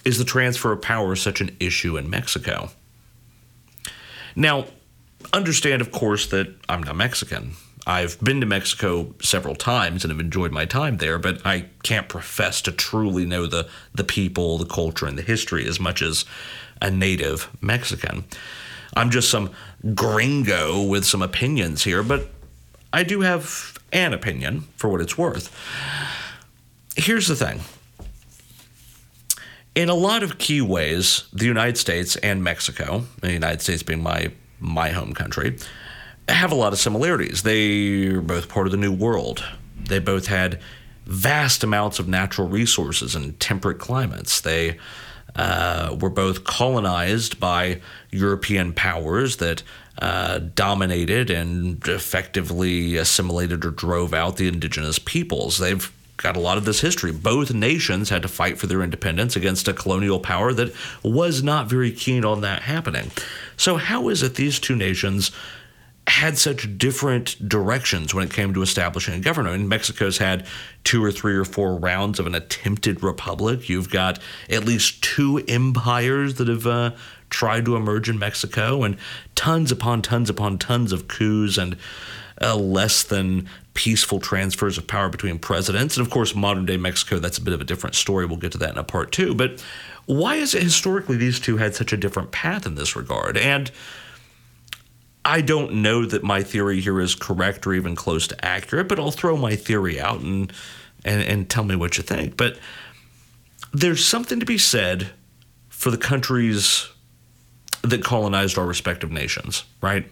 is 0.05 0.19
the 0.19 0.25
transfer 0.25 0.73
of 0.73 0.83
power 0.83 1.15
such 1.15 1.41
an 1.41 1.57
issue 1.61 1.97
in 1.97 2.09
Mexico? 2.09 2.71
Now, 4.35 4.67
understand, 5.33 5.83
of 5.83 5.93
course, 5.93 6.27
that 6.29 6.55
I'm 6.69 6.83
not 6.83 6.97
Mexican. 6.97 7.53
I've 7.87 8.21
been 8.21 8.41
to 8.41 8.47
Mexico 8.47 9.15
several 9.21 9.55
times 9.55 10.05
and 10.05 10.11
have 10.11 10.21
enjoyed 10.21 10.53
my 10.53 10.65
time 10.65 10.99
there, 10.99 11.19
but 11.19 11.45
I 11.45 11.67
can't 11.83 12.09
profess 12.09 12.63
to 12.63 12.73
truly 12.73 13.25
know 13.25 13.47
the, 13.47 13.69
the 13.95 14.05
people, 14.05 14.59
the 14.59 14.67
culture, 14.67 15.07
and 15.07 15.19
the 15.19 15.23
history 15.23 15.67
as 15.67 15.81
much 15.81 16.03
as 16.03 16.25
a 16.81 16.91
native 16.91 17.49
Mexican. 17.61 18.25
I'm 18.97 19.11
just 19.11 19.31
some 19.31 19.51
gringo 19.95 20.83
with 20.83 21.05
some 21.05 21.23
opinions 21.23 21.85
here, 21.85 22.03
but 22.03 22.29
I 22.93 23.03
do 23.03 23.21
have 23.21 23.79
an 23.93 24.13
opinion 24.13 24.63
for 24.77 24.89
what 24.89 25.01
it's 25.01 25.17
worth 25.17 25.55
here's 26.97 27.29
the 27.29 27.37
thing. 27.37 27.61
In 29.75 29.89
a 29.89 29.95
lot 29.95 30.23
of 30.23 30.39
key 30.39 30.61
ways, 30.61 31.25
the 31.33 31.47
United 31.47 31.79
States 31.79 32.17
and 32.17 32.43
Mexico, 32.43 33.05
the 33.21 33.33
United 33.33 33.63
States 33.63 33.83
being 33.83 34.03
my 34.03 34.33
my 34.59 34.91
home 34.91 35.15
country, 35.15 35.57
have 36.29 36.53
a 36.53 36.55
lot 36.55 36.73
of 36.73 36.79
similarities. 36.79 37.43
They 37.43 38.09
are 38.09 38.21
both 38.21 38.49
part 38.49 38.67
of 38.67 38.73
the 38.73 38.77
New 38.77 38.93
World. 38.93 39.45
They 39.77 39.99
both 39.99 40.27
had 40.27 40.61
vast 41.07 41.65
amounts 41.65 41.99
of 41.99 42.09
natural 42.09 42.49
resources 42.49 43.15
and 43.15 43.39
temperate 43.41 43.79
climates. 43.79 44.41
They 44.41 44.79
uh, 45.35 45.97
were 46.01 46.11
both 46.11 46.45
colonized 46.45 47.41
by 47.41 47.81
European 48.11 48.73
powers 48.73 49.37
that 49.37 49.63
uh, 50.01 50.39
dominated 50.55 51.31
and 51.31 51.87
effectively 51.87 52.97
assimilated 52.97 53.65
or 53.65 53.71
drove 53.71 54.15
out 54.15 54.37
the 54.37 54.49
indigenous 54.49 54.99
peoples. 54.99 55.59
They've 55.59 55.93
got 56.23 56.37
a 56.37 56.41
lot 56.41 56.59
of 56.59 56.65
this 56.65 56.81
history. 56.81 57.13
Both 57.13 57.53
nations 57.53 58.11
had 58.11 58.23
to 58.23 58.29
fight 58.29 58.59
for 58.59 58.67
their 58.67 58.83
independence 58.83 59.37
against 59.37 59.69
a 59.69 59.73
colonial 59.73 60.21
power 60.21 60.53
that 60.53 60.75
was 61.03 61.43
not 61.43 61.69
very 61.69 61.91
keen 61.91 62.25
on 62.25 62.43
that 62.43 62.63
happening. 62.63 63.11
So, 63.57 63.77
how 63.77 64.09
is 64.09 64.23
it 64.23 64.35
these 64.35 64.59
two 64.59 64.77
nations 64.77 65.31
had 66.07 66.37
such 66.37 66.77
different 66.79 67.49
directions 67.49 68.13
when 68.13 68.25
it 68.25 68.33
came 68.33 68.53
to 68.55 68.63
establishing 68.63 69.15
a 69.15 69.21
government? 69.21 69.55
I 69.55 69.59
mean, 69.59 69.69
Mexico's 69.69 70.19
had 70.19 70.47
two 70.85 71.03
or 71.03 71.13
three 71.13 71.37
or 71.37 71.45
four 71.45 71.77
rounds 71.77 72.19
of 72.19 72.27
an 72.27 72.35
attempted 72.35 73.03
republic. 73.03 73.69
You've 73.69 73.91
got 73.91 74.19
at 74.49 74.65
least 74.65 75.03
two 75.03 75.39
empires 75.49 76.35
that 76.35 76.49
have 76.49 76.67
uh, 76.67 76.93
tried 77.31 77.65
to 77.65 77.77
emerge 77.77 78.09
in 78.09 78.19
Mexico, 78.19 78.83
and 78.83 78.97
tons 79.35 79.73
upon 79.73 80.03
tons 80.03 80.29
upon 80.29 80.59
tons 80.59 80.93
of 80.93 81.09
coups 81.09 81.57
and 81.57 81.77
uh, 82.41 82.57
less 82.57 83.03
than 83.03 83.49
peaceful 83.75 84.19
transfers 84.19 84.79
of 84.79 84.87
power 84.87 85.09
between 85.09 85.39
presidents. 85.39 85.97
And 85.97 86.07
of 86.07 86.13
course, 86.13 86.35
modern 86.35 86.67
day 86.67 86.77
Mexico, 86.77 87.19
that's 87.19 87.39
a 87.39 87.43
bit 87.43 87.55
of 87.55 87.61
a 87.61 87.65
different 87.65 87.95
story. 87.95 88.27
We'll 88.27 88.37
get 88.37 88.53
to 88.53 88.59
that 88.59 88.73
in 88.73 88.79
a 88.79 88.85
part 88.85 89.13
two. 89.13 89.35
But 89.35 89.65
why 90.07 90.37
is 90.37 90.55
it 90.55 90.63
historically 90.63 91.17
these 91.17 91.39
two 91.39 91.59
had 91.59 91.75
such 91.75 91.93
a 91.93 91.97
different 91.97 92.33
path 92.33 92.67
in 92.67 92.75
this 92.75 92.97
regard? 92.97 93.37
And 93.37 93.71
I 95.25 95.41
don't 95.43 95.75
know 95.75 96.07
that 96.07 96.23
my 96.23 96.43
theory 96.43 96.81
here 96.81 97.01
is 97.01 97.15
correct 97.15 97.67
or 97.67 97.75
even 97.75 97.95
close 97.95 98.27
to 98.29 98.45
accurate, 98.45 98.89
but 98.89 98.99
I'll 98.99 99.11
throw 99.11 99.37
my 99.37 99.57
theory 99.57 100.01
out 100.01 100.21
and 100.21 100.53
and, 101.05 101.23
and 101.23 101.49
tell 101.49 101.65
me 101.65 101.77
what 101.77 101.97
you 101.97 102.03
think. 102.03 102.37
But 102.37 102.59
there's 103.73 104.05
something 104.05 104.41
to 104.41 104.47
be 104.47 104.59
said 104.59 105.11
for 105.69 105.91
the 105.91 105.97
countries 105.97 106.91
that 107.83 108.05
colonized 108.05 108.59
our 108.59 108.67
respective 108.67 109.11
nations, 109.11 109.65
right? 109.81 110.07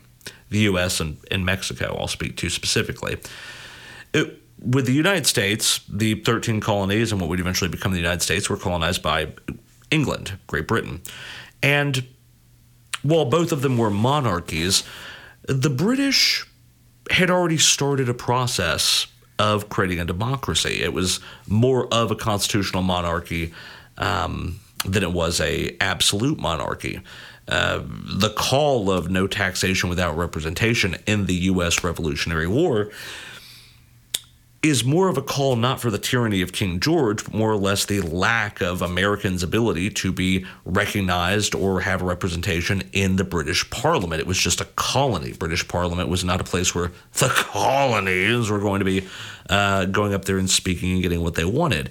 The 0.51 0.61
U.S. 0.61 1.01
and, 1.01 1.19
and 1.31 1.45
Mexico, 1.45 1.97
I'll 1.99 2.09
speak 2.09 2.37
to 2.39 2.51
specifically. 2.51 3.19
It, 4.13 4.43
with 4.61 4.87
the 4.87 4.93
United 4.93 5.27
States, 5.27 5.81
the 5.89 6.17
13 6.17 6.61
colonies 6.61 7.13
and 7.13 7.21
what 7.21 7.31
would 7.31 7.41
eventually 7.41 7.71
become 7.71 7.93
the 7.93 7.99
United 7.99 8.23
States 8.23 8.51
were 8.51 8.57
colonized 8.57 9.03
by 9.03 9.29
England, 9.91 10.39
Great 10.47 10.67
Britain. 10.67 11.01
And 11.63 12.07
while 13.03 13.25
both 13.25 13.53
of 13.53 13.63
them 13.63 13.79
were 13.79 13.91
monarchies, 13.91 14.83
the 15.45 15.71
British 15.71 16.47
had 17.11 17.31
already 17.31 17.59
started 17.59 18.09
a 18.09 18.15
process 18.15 19.07
of 19.39 19.69
creating 19.69 20.01
a 20.01 20.05
democracy. 20.05 20.83
It 20.83 20.93
was 20.93 21.21
more 21.47 21.93
of 21.93 22.11
a 22.11 22.17
constitutional 22.17 22.83
monarchy 22.83 23.55
um, 23.97 24.61
than 24.85 25.03
it 25.03 25.13
was 25.13 25.41
a 25.41 25.77
absolute 25.81 26.39
monarchy. 26.39 27.01
Uh, 27.49 27.83
the 27.85 28.31
call 28.31 28.91
of 28.91 29.11
no 29.11 29.27
taxation 29.27 29.89
without 29.89 30.17
representation 30.17 30.97
in 31.07 31.27
the 31.27 31.35
U.S. 31.35 31.83
Revolutionary 31.83 32.47
War 32.47 32.91
is 34.63 34.85
more 34.85 35.09
of 35.09 35.17
a 35.17 35.23
call 35.23 35.55
not 35.55 35.81
for 35.81 35.91
the 35.91 35.99
tyranny 35.99 36.43
of 36.43 36.53
King 36.53 36.81
George, 36.81 37.25
but 37.25 37.33
more 37.33 37.51
or 37.51 37.57
less 37.57 37.85
the 37.85 38.01
lack 38.01 38.61
of 38.61 38.83
Americans' 38.83 39.45
ability 39.45 39.89
to 39.89 40.13
be 40.13 40.45
recognized 40.65 41.55
or 41.55 41.81
have 41.81 42.03
representation 42.03 42.83
in 42.93 43.17
the 43.17 43.25
British 43.25 43.69
Parliament. 43.71 44.21
It 44.21 44.27
was 44.27 44.39
just 44.39 44.61
a 44.61 44.65
colony. 44.65 45.33
British 45.33 45.67
Parliament 45.69 46.09
was 46.09 46.25
not 46.25 46.41
a 46.41 46.45
place 46.45 46.75
where 46.75 46.91
the 47.15 47.29
colonies 47.29 48.51
were 48.51 48.59
going 48.59 48.81
to 48.81 48.85
be 48.85 49.07
uh, 49.49 49.85
going 49.87 50.13
up 50.13 50.25
there 50.25 50.39
and 50.39 50.51
speaking 50.51 50.93
and 50.93 51.03
getting 51.03 51.23
what 51.23 51.35
they 51.35 51.45
wanted. 51.45 51.91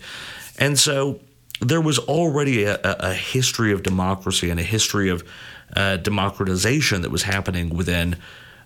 And 0.60 0.78
so 0.78 1.22
there 1.60 1.82
was 1.82 2.00
already 2.00 2.64
a, 2.64 2.80
a 2.84 3.14
history 3.14 3.72
of 3.72 3.84
democracy 3.84 4.50
and 4.50 4.60
a 4.60 4.64
history 4.64 5.10
of 5.10 5.24
uh, 5.76 5.98
democratization 5.98 7.02
that 7.02 7.12
was 7.12 7.24
happening 7.24 7.70
within 7.70 8.16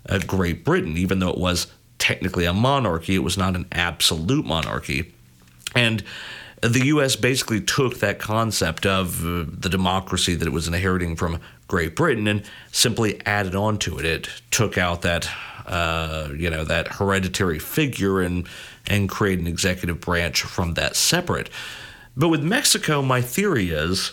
uh, 0.08 0.18
Great 0.26 0.64
Britain, 0.64 0.96
even 0.96 1.18
though 1.18 1.30
it 1.30 1.38
was 1.38 1.66
technically 1.98 2.44
a 2.44 2.52
monarchy, 2.52 3.14
it 3.14 3.20
was 3.22 3.38
not 3.38 3.54
an 3.54 3.66
absolute 3.72 4.44
monarchy. 4.44 5.12
And 5.74 6.02
the 6.60 6.86
U.S. 6.86 7.16
basically 7.16 7.60
took 7.60 7.98
that 7.98 8.18
concept 8.18 8.86
of 8.86 9.24
uh, 9.24 9.44
the 9.48 9.68
democracy 9.68 10.34
that 10.34 10.46
it 10.46 10.52
was 10.52 10.68
inheriting 10.68 11.16
from 11.16 11.40
Great 11.68 11.96
Britain 11.96 12.28
and 12.28 12.42
simply 12.70 13.24
added 13.26 13.54
on 13.54 13.78
to 13.78 13.98
it. 13.98 14.04
It 14.04 14.28
took 14.50 14.76
out 14.76 15.02
that, 15.02 15.28
uh, 15.66 16.28
you 16.36 16.50
know, 16.50 16.64
that 16.64 16.88
hereditary 16.88 17.58
figure 17.58 18.20
and 18.20 18.46
and 18.86 19.08
create 19.08 19.38
an 19.38 19.46
executive 19.46 20.00
branch 20.00 20.42
from 20.42 20.74
that 20.74 20.96
separate. 20.96 21.48
But 22.16 22.28
with 22.28 22.42
Mexico, 22.42 23.02
my 23.02 23.20
theory 23.20 23.70
is 23.70 24.12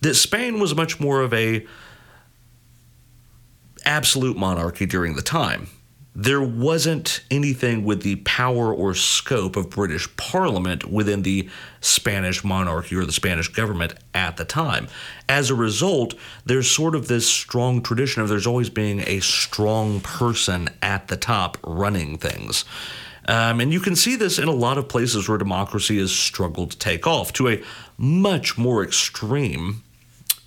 that 0.00 0.14
Spain 0.14 0.60
was 0.60 0.74
much 0.74 1.00
more 1.00 1.20
of 1.20 1.32
a 1.32 1.66
absolute 3.84 4.36
monarchy 4.36 4.86
during 4.86 5.14
the 5.14 5.22
time 5.22 5.68
there 6.14 6.42
wasn't 6.42 7.22
anything 7.30 7.84
with 7.84 8.02
the 8.02 8.16
power 8.16 8.74
or 8.74 8.94
scope 8.94 9.56
of 9.56 9.70
British 9.70 10.14
Parliament 10.16 10.90
within 10.90 11.22
the 11.22 11.48
Spanish 11.80 12.42
monarchy 12.42 12.96
or 12.96 13.04
the 13.04 13.12
Spanish 13.12 13.48
government 13.48 13.94
at 14.12 14.36
the 14.36 14.44
time. 14.44 14.88
As 15.28 15.50
a 15.50 15.54
result, 15.54 16.14
there's 16.44 16.68
sort 16.68 16.96
of 16.96 17.06
this 17.06 17.28
strong 17.28 17.80
tradition 17.80 18.22
of 18.22 18.28
there's 18.28 18.46
always 18.46 18.70
being 18.70 19.00
a 19.06 19.20
strong 19.20 20.00
person 20.00 20.68
at 20.82 21.08
the 21.08 21.16
top 21.16 21.56
running 21.64 22.18
things. 22.18 22.64
Um, 23.30 23.60
and 23.60 23.72
you 23.72 23.78
can 23.78 23.94
see 23.94 24.16
this 24.16 24.40
in 24.40 24.48
a 24.48 24.52
lot 24.52 24.76
of 24.76 24.88
places 24.88 25.28
where 25.28 25.38
democracy 25.38 25.98
has 25.98 26.10
struggled 26.10 26.72
to 26.72 26.78
take 26.78 27.06
off 27.06 27.32
to 27.34 27.48
a 27.48 27.62
much 27.96 28.58
more 28.58 28.82
extreme 28.82 29.84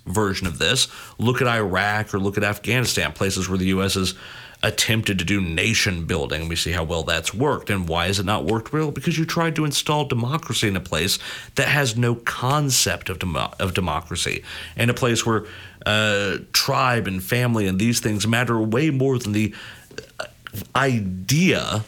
version 0.04 0.46
of 0.46 0.58
this. 0.58 0.88
Look 1.18 1.40
at 1.40 1.48
Iraq 1.48 2.12
or 2.12 2.18
look 2.18 2.36
at 2.36 2.44
Afghanistan, 2.44 3.12
places 3.12 3.48
where 3.48 3.56
the 3.56 3.68
U.S. 3.68 3.94
has 3.94 4.14
attempted 4.62 5.18
to 5.18 5.24
do 5.24 5.40
nation 5.40 6.04
building. 6.04 6.46
We 6.46 6.56
see 6.56 6.72
how 6.72 6.84
well 6.84 7.04
that's 7.04 7.32
worked. 7.32 7.70
And 7.70 7.88
why 7.88 8.08
has 8.08 8.18
it 8.18 8.26
not 8.26 8.44
worked 8.44 8.70
well? 8.70 8.90
Because 8.90 9.16
you 9.16 9.24
tried 9.24 9.56
to 9.56 9.64
install 9.64 10.04
democracy 10.04 10.68
in 10.68 10.76
a 10.76 10.80
place 10.80 11.18
that 11.54 11.68
has 11.68 11.96
no 11.96 12.16
concept 12.16 13.08
of, 13.08 13.18
demo- 13.18 13.54
of 13.58 13.72
democracy, 13.72 14.44
in 14.76 14.90
a 14.90 14.94
place 14.94 15.24
where 15.24 15.46
uh, 15.86 16.36
tribe 16.52 17.06
and 17.06 17.24
family 17.24 17.66
and 17.66 17.78
these 17.78 18.00
things 18.00 18.26
matter 18.26 18.60
way 18.60 18.90
more 18.90 19.18
than 19.18 19.32
the 19.32 19.54
uh, 20.20 20.26
idea 20.76 21.82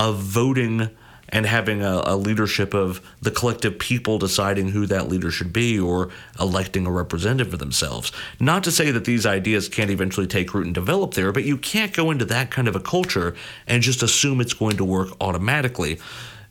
of 0.00 0.16
voting 0.16 0.88
and 1.28 1.44
having 1.44 1.82
a, 1.82 2.02
a, 2.06 2.16
leadership 2.16 2.72
of 2.72 3.02
the 3.20 3.30
collective 3.30 3.78
people 3.78 4.18
deciding 4.18 4.68
who 4.68 4.86
that 4.86 5.08
leader 5.08 5.30
should 5.30 5.52
be 5.52 5.78
or 5.78 6.08
electing 6.40 6.86
a 6.86 6.90
representative 6.90 7.52
for 7.52 7.58
themselves. 7.58 8.10
Not 8.40 8.64
to 8.64 8.72
say 8.72 8.90
that 8.92 9.04
these 9.04 9.26
ideas 9.26 9.68
can't 9.68 9.90
eventually 9.90 10.26
take 10.26 10.54
root 10.54 10.64
and 10.64 10.74
develop 10.74 11.12
there, 11.12 11.32
but 11.32 11.44
you 11.44 11.58
can't 11.58 11.92
go 11.92 12.10
into 12.10 12.24
that 12.24 12.50
kind 12.50 12.66
of 12.66 12.74
a 12.74 12.80
culture 12.80 13.36
and 13.66 13.82
just 13.82 14.02
assume 14.02 14.40
it's 14.40 14.54
going 14.54 14.78
to 14.78 14.84
work 14.84 15.10
automatically. 15.20 16.00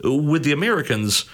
With 0.04 0.44
the 0.44 0.54
Americans, 0.54 1.26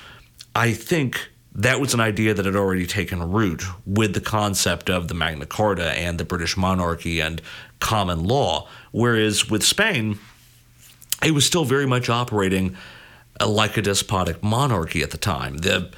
I 0.56 0.72
think 0.72 1.30
that 1.54 1.82
was 1.82 1.94
an 1.94 2.00
idea 2.00 2.34
that 2.34 2.46
had 2.46 2.56
already 2.56 2.88
taken 2.88 3.30
root 3.30 3.64
with 3.86 4.14
the 4.14 4.22
concept 4.22 4.90
of 4.90 5.10
the 5.10 5.14
Magna 5.14 5.46
Carta 5.46 5.92
and 5.92 6.18
the 6.18 6.26
British 6.26 6.56
monarchy 6.56 7.20
and 7.20 7.42
common 7.82 8.24
law. 8.24 8.70
Whereas 8.92 9.50
with 9.50 9.64
Spain, 9.64 10.18
it 11.26 11.32
was 11.32 11.46
still 11.46 11.66
very 11.66 11.88
much 11.88 12.10
operating 12.10 12.78
like 13.46 13.76
a 13.76 13.82
despotic 13.82 14.42
monarchy 14.44 15.02
at 15.02 15.12
the 15.12 15.18
time. 15.18 15.58
The 15.58 15.92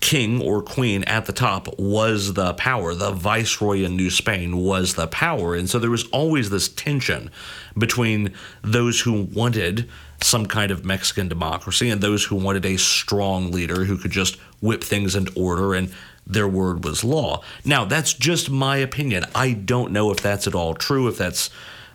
king 0.00 0.40
or 0.40 0.62
queen 0.62 1.02
at 1.04 1.26
the 1.26 1.32
top 1.32 1.78
was 1.78 2.34
the 2.34 2.54
power. 2.54 2.94
The 2.94 3.10
viceroy 3.10 3.82
in 3.82 3.96
New 3.96 4.10
Spain 4.10 4.58
was 4.58 4.94
the 4.94 5.08
power. 5.08 5.54
And 5.54 5.68
so 5.68 5.78
there 5.78 5.90
was 5.90 6.06
always 6.08 6.50
this 6.50 6.68
tension 6.68 7.30
between 7.76 8.32
those 8.62 9.00
who 9.00 9.22
wanted 9.22 9.88
some 10.20 10.46
kind 10.46 10.70
of 10.70 10.84
Mexican 10.84 11.28
democracy 11.28 11.90
and 11.90 12.00
those 12.00 12.24
who 12.24 12.36
wanted 12.36 12.64
a 12.64 12.76
strong 12.76 13.50
leader 13.50 13.84
who 13.84 13.96
could 13.96 14.10
just 14.10 14.36
whip 14.60 14.84
things 14.84 15.16
into 15.16 15.32
order 15.34 15.74
and 15.74 15.92
their 16.26 16.46
word 16.46 16.84
was 16.84 17.02
law. 17.02 17.42
Now, 17.64 17.84
that's 17.84 18.12
just 18.12 18.50
my 18.50 18.76
opinion. 18.76 19.24
I 19.34 19.52
don't 19.52 19.92
know 19.92 20.10
if 20.10 20.20
that's 20.20 20.46
at 20.46 20.54
all 20.54 20.74
true, 20.74 21.08
if 21.08 21.16
that's 21.16 21.50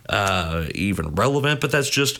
uh, 0.08 0.66
even 0.74 1.14
relevant, 1.14 1.60
but 1.60 1.70
that's 1.70 1.88
just 1.88 2.18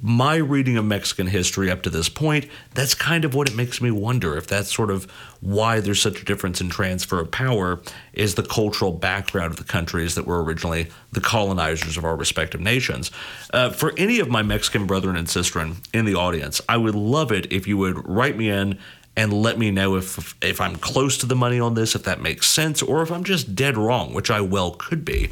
my 0.00 0.36
reading 0.36 0.76
of 0.76 0.84
Mexican 0.84 1.28
history 1.28 1.70
up 1.70 1.82
to 1.82 1.90
this 1.90 2.08
point, 2.08 2.46
that's 2.74 2.94
kind 2.94 3.24
of 3.24 3.34
what 3.34 3.48
it 3.48 3.54
makes 3.54 3.80
me 3.80 3.90
wonder 3.90 4.36
if 4.36 4.46
that's 4.46 4.74
sort 4.74 4.90
of 4.90 5.04
why 5.40 5.78
there's 5.78 6.02
such 6.02 6.20
a 6.20 6.24
difference 6.24 6.60
in 6.60 6.68
transfer 6.68 7.20
of 7.20 7.30
power 7.30 7.80
is 8.12 8.34
the 8.34 8.42
cultural 8.42 8.90
background 8.90 9.52
of 9.52 9.58
the 9.58 9.64
countries 9.64 10.16
that 10.16 10.26
were 10.26 10.42
originally 10.42 10.88
the 11.12 11.20
colonizers 11.20 11.96
of 11.96 12.04
our 12.04 12.16
respective 12.16 12.60
nations. 12.60 13.12
Uh, 13.52 13.70
for 13.70 13.92
any 13.96 14.18
of 14.18 14.28
my 14.28 14.42
Mexican 14.42 14.86
brethren 14.86 15.16
and 15.16 15.28
sistren 15.28 15.76
in 15.94 16.04
the 16.04 16.14
audience, 16.14 16.60
I 16.68 16.76
would 16.76 16.96
love 16.96 17.30
it 17.30 17.52
if 17.52 17.68
you 17.68 17.76
would 17.78 18.08
write 18.08 18.36
me 18.36 18.50
in 18.50 18.78
and 19.16 19.32
let 19.32 19.56
me 19.58 19.70
know 19.70 19.96
if 19.96 20.34
if 20.42 20.60
I'm 20.60 20.76
close 20.76 21.16
to 21.18 21.26
the 21.26 21.36
money 21.36 21.60
on 21.60 21.74
this, 21.74 21.94
if 21.94 22.02
that 22.02 22.20
makes 22.20 22.48
sense, 22.48 22.82
or 22.82 23.02
if 23.02 23.10
I'm 23.10 23.24
just 23.24 23.54
dead 23.54 23.76
wrong, 23.76 24.12
which 24.12 24.30
I 24.30 24.40
well 24.40 24.72
could 24.72 25.04
be. 25.04 25.30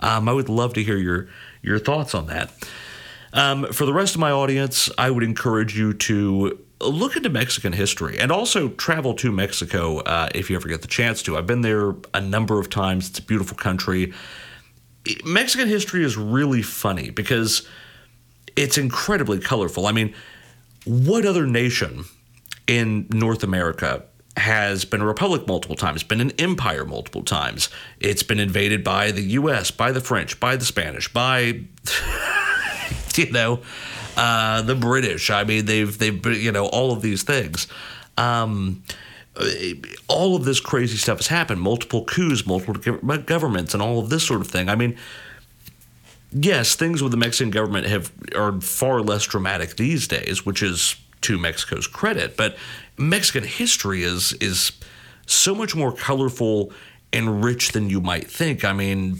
Um, 0.00 0.28
I 0.28 0.32
would 0.32 0.48
love 0.48 0.74
to 0.74 0.82
hear 0.82 0.96
your 0.96 1.28
your 1.60 1.78
thoughts 1.78 2.14
on 2.14 2.26
that. 2.28 2.50
Um, 3.36 3.70
for 3.70 3.84
the 3.84 3.92
rest 3.92 4.14
of 4.14 4.20
my 4.20 4.30
audience, 4.30 4.88
I 4.96 5.10
would 5.10 5.22
encourage 5.22 5.76
you 5.78 5.92
to 5.92 6.58
look 6.80 7.16
into 7.16 7.28
Mexican 7.28 7.74
history 7.74 8.18
and 8.18 8.32
also 8.32 8.70
travel 8.70 9.12
to 9.14 9.30
Mexico 9.30 9.98
uh, 10.00 10.30
if 10.34 10.48
you 10.48 10.56
ever 10.56 10.68
get 10.68 10.80
the 10.80 10.88
chance 10.88 11.22
to. 11.24 11.36
I've 11.36 11.46
been 11.46 11.60
there 11.60 11.94
a 12.14 12.20
number 12.20 12.58
of 12.58 12.70
times. 12.70 13.10
It's 13.10 13.18
a 13.18 13.22
beautiful 13.22 13.56
country. 13.56 14.14
Mexican 15.24 15.68
history 15.68 16.02
is 16.02 16.16
really 16.16 16.62
funny 16.62 17.10
because 17.10 17.68
it's 18.56 18.78
incredibly 18.78 19.38
colorful. 19.38 19.86
I 19.86 19.92
mean, 19.92 20.14
what 20.86 21.26
other 21.26 21.46
nation 21.46 22.04
in 22.66 23.06
North 23.10 23.42
America 23.42 24.04
has 24.38 24.86
been 24.86 25.02
a 25.02 25.06
republic 25.06 25.46
multiple 25.46 25.76
times, 25.76 26.02
been 26.02 26.22
an 26.22 26.32
empire 26.38 26.86
multiple 26.86 27.22
times? 27.22 27.68
It's 28.00 28.22
been 28.22 28.40
invaded 28.40 28.82
by 28.82 29.10
the 29.10 29.22
US, 29.22 29.70
by 29.70 29.92
the 29.92 30.00
French, 30.00 30.40
by 30.40 30.56
the 30.56 30.64
Spanish, 30.64 31.12
by 31.12 31.64
you 33.24 33.30
know, 33.30 33.60
uh, 34.16 34.62
the 34.62 34.74
British. 34.74 35.30
I 35.30 35.44
mean, 35.44 35.66
they've 35.66 35.96
they've 35.96 36.24
you 36.26 36.52
know 36.52 36.66
all 36.66 36.92
of 36.92 37.02
these 37.02 37.22
things. 37.22 37.66
Um, 38.16 38.82
all 40.08 40.34
of 40.34 40.44
this 40.44 40.60
crazy 40.60 40.96
stuff 40.96 41.18
has 41.18 41.26
happened. 41.26 41.60
Multiple 41.60 42.04
coups, 42.04 42.46
multiple 42.46 43.18
governments, 43.18 43.74
and 43.74 43.82
all 43.82 43.98
of 43.98 44.08
this 44.08 44.26
sort 44.26 44.40
of 44.40 44.46
thing. 44.46 44.68
I 44.68 44.76
mean, 44.76 44.96
yes, 46.32 46.74
things 46.74 47.02
with 47.02 47.12
the 47.12 47.18
Mexican 47.18 47.50
government 47.50 47.86
have 47.86 48.12
are 48.34 48.60
far 48.60 49.02
less 49.02 49.24
dramatic 49.24 49.76
these 49.76 50.08
days, 50.08 50.46
which 50.46 50.62
is 50.62 50.96
to 51.22 51.38
Mexico's 51.38 51.86
credit. 51.86 52.36
But 52.36 52.56
Mexican 52.96 53.44
history 53.44 54.02
is 54.02 54.32
is 54.34 54.72
so 55.26 55.54
much 55.54 55.74
more 55.74 55.92
colorful 55.92 56.72
and 57.12 57.44
rich 57.44 57.72
than 57.72 57.90
you 57.90 58.00
might 58.00 58.30
think. 58.30 58.64
I 58.64 58.72
mean, 58.72 59.18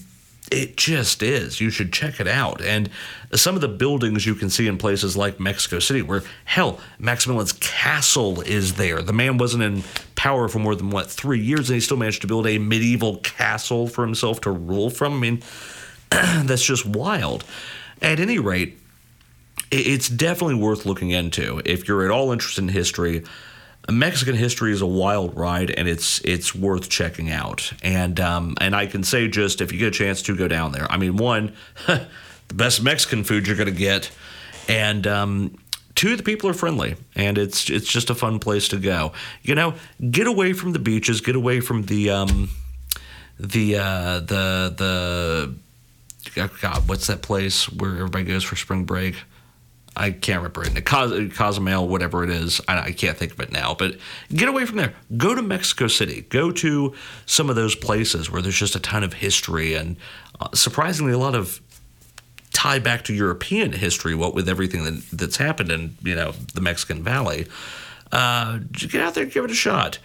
it 0.50 0.76
just 0.76 1.22
is. 1.22 1.60
You 1.60 1.70
should 1.70 1.92
check 1.92 2.20
it 2.20 2.28
out. 2.28 2.62
And 2.62 2.88
some 3.34 3.54
of 3.54 3.60
the 3.60 3.68
buildings 3.68 4.26
you 4.26 4.34
can 4.34 4.48
see 4.48 4.66
in 4.66 4.78
places 4.78 5.16
like 5.16 5.40
Mexico 5.40 5.78
City, 5.78 6.02
where 6.02 6.22
hell, 6.44 6.80
Maximilian's 6.98 7.52
castle 7.54 8.40
is 8.42 8.74
there. 8.74 9.02
The 9.02 9.12
man 9.12 9.38
wasn't 9.38 9.64
in 9.64 9.82
power 10.14 10.48
for 10.48 10.58
more 10.58 10.74
than 10.74 10.90
what 10.90 11.10
three 11.10 11.40
years, 11.40 11.68
and 11.68 11.74
he 11.74 11.80
still 11.80 11.96
managed 11.96 12.20
to 12.22 12.28
build 12.28 12.46
a 12.46 12.58
medieval 12.58 13.18
castle 13.18 13.88
for 13.88 14.04
himself 14.04 14.40
to 14.42 14.50
rule 14.50 14.90
from. 14.90 15.14
I 15.14 15.18
mean, 15.18 15.42
that's 16.10 16.64
just 16.64 16.86
wild. 16.86 17.44
At 18.00 18.20
any 18.20 18.38
rate, 18.38 18.78
it's 19.70 20.08
definitely 20.08 20.56
worth 20.56 20.86
looking 20.86 21.10
into 21.10 21.60
if 21.64 21.88
you're 21.88 22.04
at 22.04 22.10
all 22.10 22.30
interested 22.30 22.62
in 22.62 22.68
history. 22.68 23.24
Mexican 23.90 24.34
history 24.34 24.72
is 24.72 24.82
a 24.82 24.86
wild 24.86 25.36
ride, 25.36 25.70
and 25.70 25.88
it's 25.88 26.20
it's 26.24 26.54
worth 26.54 26.88
checking 26.88 27.30
out. 27.30 27.72
And 27.82 28.18
um, 28.20 28.56
and 28.60 28.74
I 28.74 28.86
can 28.86 29.04
say 29.04 29.28
just 29.28 29.60
if 29.60 29.72
you 29.72 29.78
get 29.78 29.88
a 29.88 29.90
chance 29.92 30.22
to 30.22 30.36
go 30.36 30.48
down 30.48 30.72
there. 30.72 30.90
I 30.90 30.96
mean, 30.96 31.16
one, 31.16 31.54
the 31.86 32.54
best 32.54 32.82
Mexican 32.82 33.24
food 33.24 33.46
you're 33.46 33.56
going 33.56 33.72
to 33.72 33.78
get, 33.78 34.10
and 34.68 35.06
um, 35.06 35.58
two, 35.94 36.16
the 36.16 36.22
people 36.22 36.50
are 36.50 36.54
friendly, 36.54 36.96
and 37.14 37.38
it's 37.38 37.70
it's 37.70 37.90
just 37.90 38.10
a 38.10 38.14
fun 38.14 38.38
place 38.38 38.68
to 38.68 38.78
go. 38.78 39.12
You 39.42 39.54
know, 39.54 39.74
get 40.10 40.26
away 40.26 40.52
from 40.52 40.72
the 40.72 40.78
beaches, 40.80 41.20
get 41.20 41.36
away 41.36 41.60
from 41.60 41.84
the 41.84 42.10
um, 42.10 42.50
the 43.38 43.76
uh, 43.76 44.20
the 44.20 44.74
the 44.76 45.54
oh 46.38 46.50
God, 46.60 46.88
what's 46.88 47.06
that 47.06 47.22
place 47.22 47.70
where 47.70 47.92
everybody 47.92 48.24
goes 48.24 48.44
for 48.44 48.56
spring 48.56 48.84
break? 48.84 49.16
I 49.96 50.10
can't 50.10 50.38
remember 50.38 50.62
it. 50.64 50.84
Cos- 50.84 51.32
Cozumel, 51.34 51.88
whatever 51.88 52.22
it 52.22 52.30
is. 52.30 52.60
I, 52.68 52.80
I, 52.80 52.92
can't 52.92 53.16
think 53.16 53.32
of 53.32 53.40
it 53.40 53.50
now. 53.50 53.74
But 53.74 53.96
get 54.34 54.48
away 54.48 54.66
from 54.66 54.76
there. 54.76 54.94
Go 55.16 55.34
to 55.34 55.42
Mexico 55.42 55.86
City. 55.86 56.22
Go 56.28 56.52
to 56.52 56.94
some 57.24 57.48
of 57.48 57.56
those 57.56 57.74
places 57.74 58.30
where 58.30 58.42
there's 58.42 58.58
just 58.58 58.76
a 58.76 58.80
ton 58.80 59.02
of 59.02 59.14
history 59.14 59.74
and 59.74 59.96
uh, 60.40 60.48
surprisingly 60.52 61.12
a 61.12 61.18
lot 61.18 61.34
of 61.34 61.60
tie 62.52 62.78
back 62.78 63.04
to 63.04 63.14
European 63.14 63.72
history. 63.72 64.14
What 64.14 64.34
with 64.34 64.48
everything 64.48 64.84
that, 64.84 65.02
that's 65.12 65.38
happened 65.38 65.70
in 65.70 65.96
you 66.02 66.14
know 66.14 66.32
the 66.54 66.60
Mexican 66.60 67.02
Valley. 67.02 67.46
Uh, 68.12 68.58
get 68.72 68.96
out 68.96 69.14
there, 69.14 69.24
and 69.24 69.32
give 69.32 69.44
it 69.44 69.50
a 69.50 69.54
shot. 69.54 69.98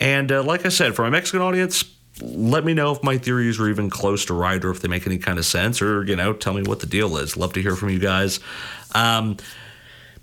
And 0.00 0.32
uh, 0.32 0.42
like 0.42 0.66
I 0.66 0.68
said, 0.70 0.94
for 0.94 1.02
my 1.02 1.10
Mexican 1.10 1.40
audience, 1.40 1.84
let 2.20 2.64
me 2.64 2.74
know 2.74 2.92
if 2.92 3.02
my 3.02 3.18
theories 3.18 3.60
are 3.60 3.68
even 3.68 3.90
close 3.90 4.24
to 4.26 4.34
right 4.34 4.64
or 4.64 4.70
if 4.70 4.80
they 4.80 4.88
make 4.88 5.06
any 5.06 5.18
kind 5.18 5.38
of 5.38 5.44
sense 5.44 5.82
or 5.82 6.04
you 6.04 6.16
know 6.16 6.32
tell 6.32 6.54
me 6.54 6.62
what 6.62 6.80
the 6.80 6.86
deal 6.86 7.16
is 7.18 7.36
love 7.36 7.52
to 7.52 7.60
hear 7.60 7.76
from 7.76 7.90
you 7.90 7.98
guys 7.98 8.40
um, 8.94 9.36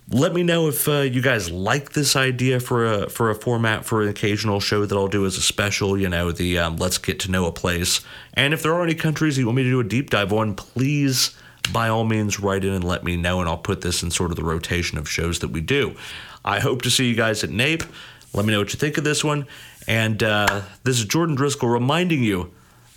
let 0.10 0.34
me 0.34 0.44
know 0.44 0.68
if 0.68 0.88
uh, 0.88 1.02
you 1.02 1.22
guys 1.22 1.50
like 1.50 1.94
this 1.94 2.16
idea 2.16 2.60
for 2.60 2.86
a 2.86 3.10
for 3.10 3.30
a 3.30 3.36
format 3.36 3.86
for 3.86 4.02
an 4.02 4.10
occasional 4.10 4.60
show 4.60 4.86
that 4.86 4.96
I'll 4.96 5.08
do 5.08 5.26
as 5.26 5.38
a 5.38 5.42
special. 5.42 5.98
You 5.98 6.10
know, 6.10 6.32
the 6.32 6.60
um, 6.60 6.78
let's 6.78 6.98
get 6.98 7.20
to 7.22 7.32
know 7.32 7.46
a 7.46 7.52
place. 7.52 8.02
And 8.34 8.54
if 8.54 8.62
there 8.64 8.74
are 8.74 8.84
any 8.84 8.96
countries 8.96 9.38
you 9.38 9.46
want 9.46 9.58
me 9.58 9.64
to 9.64 9.70
do 9.70 9.80
a 9.80 9.84
deep 9.84 10.10
dive 10.10 10.34
on, 10.34 10.56
please 10.56 11.36
by 11.72 11.88
all 11.88 12.04
means 12.04 12.40
write 12.40 12.66
in 12.66 12.74
and 12.74 12.84
let 12.84 13.04
me 13.04 13.16
know, 13.16 13.40
and 13.40 13.48
I'll 13.48 13.58
put 13.58 13.82
this 13.82 14.04
in 14.04 14.12
sort 14.12 14.32
of 14.32 14.38
the 14.38 14.44
rotation 14.44 14.98
of 14.98 15.10
shows 15.10 15.40
that 15.40 15.50
we 15.50 15.62
do. 15.62 15.96
I 16.44 16.60
hope 16.60 16.82
to 16.82 16.92
see 16.92 17.08
you 17.08 17.16
guys 17.16 17.44
at 17.44 17.52
NAPE. 17.52 17.84
Let 18.34 18.46
me 18.46 18.52
know 18.52 18.60
what 18.60 18.74
you 18.74 18.80
think 18.80 18.98
of 18.98 19.04
this 19.04 19.24
one. 19.24 19.48
And 19.88 20.22
uh, 20.22 20.64
this 20.84 21.00
is 21.00 21.06
Jordan 21.06 21.38
Driskell 21.38 21.72
reminding 21.72 22.24
you, 22.24 22.52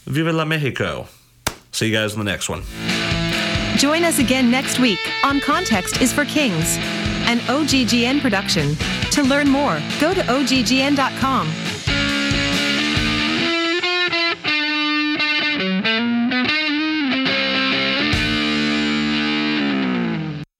Viva 0.05 0.33
la 0.33 0.45
Mexico. 0.45 1.07
See 1.71 1.87
you 1.87 1.93
guys 1.93 2.13
in 2.13 2.19
the 2.19 2.25
next 2.25 2.49
one. 2.49 2.63
Join 3.77 4.05
us 4.05 4.19
again 4.19 4.51
next 4.51 4.79
week 4.79 4.99
on 5.23 5.39
Context 5.39 6.01
is 6.01 6.11
for 6.11 6.25
Kings, 6.25 6.79
an 7.29 7.41
OGGN 7.41 8.23
production. 8.23 8.75
To 9.11 9.23
learn 9.23 9.51
more, 9.51 9.79
go 10.01 10.15
to 10.15 10.23
OGGN.com 10.23 11.76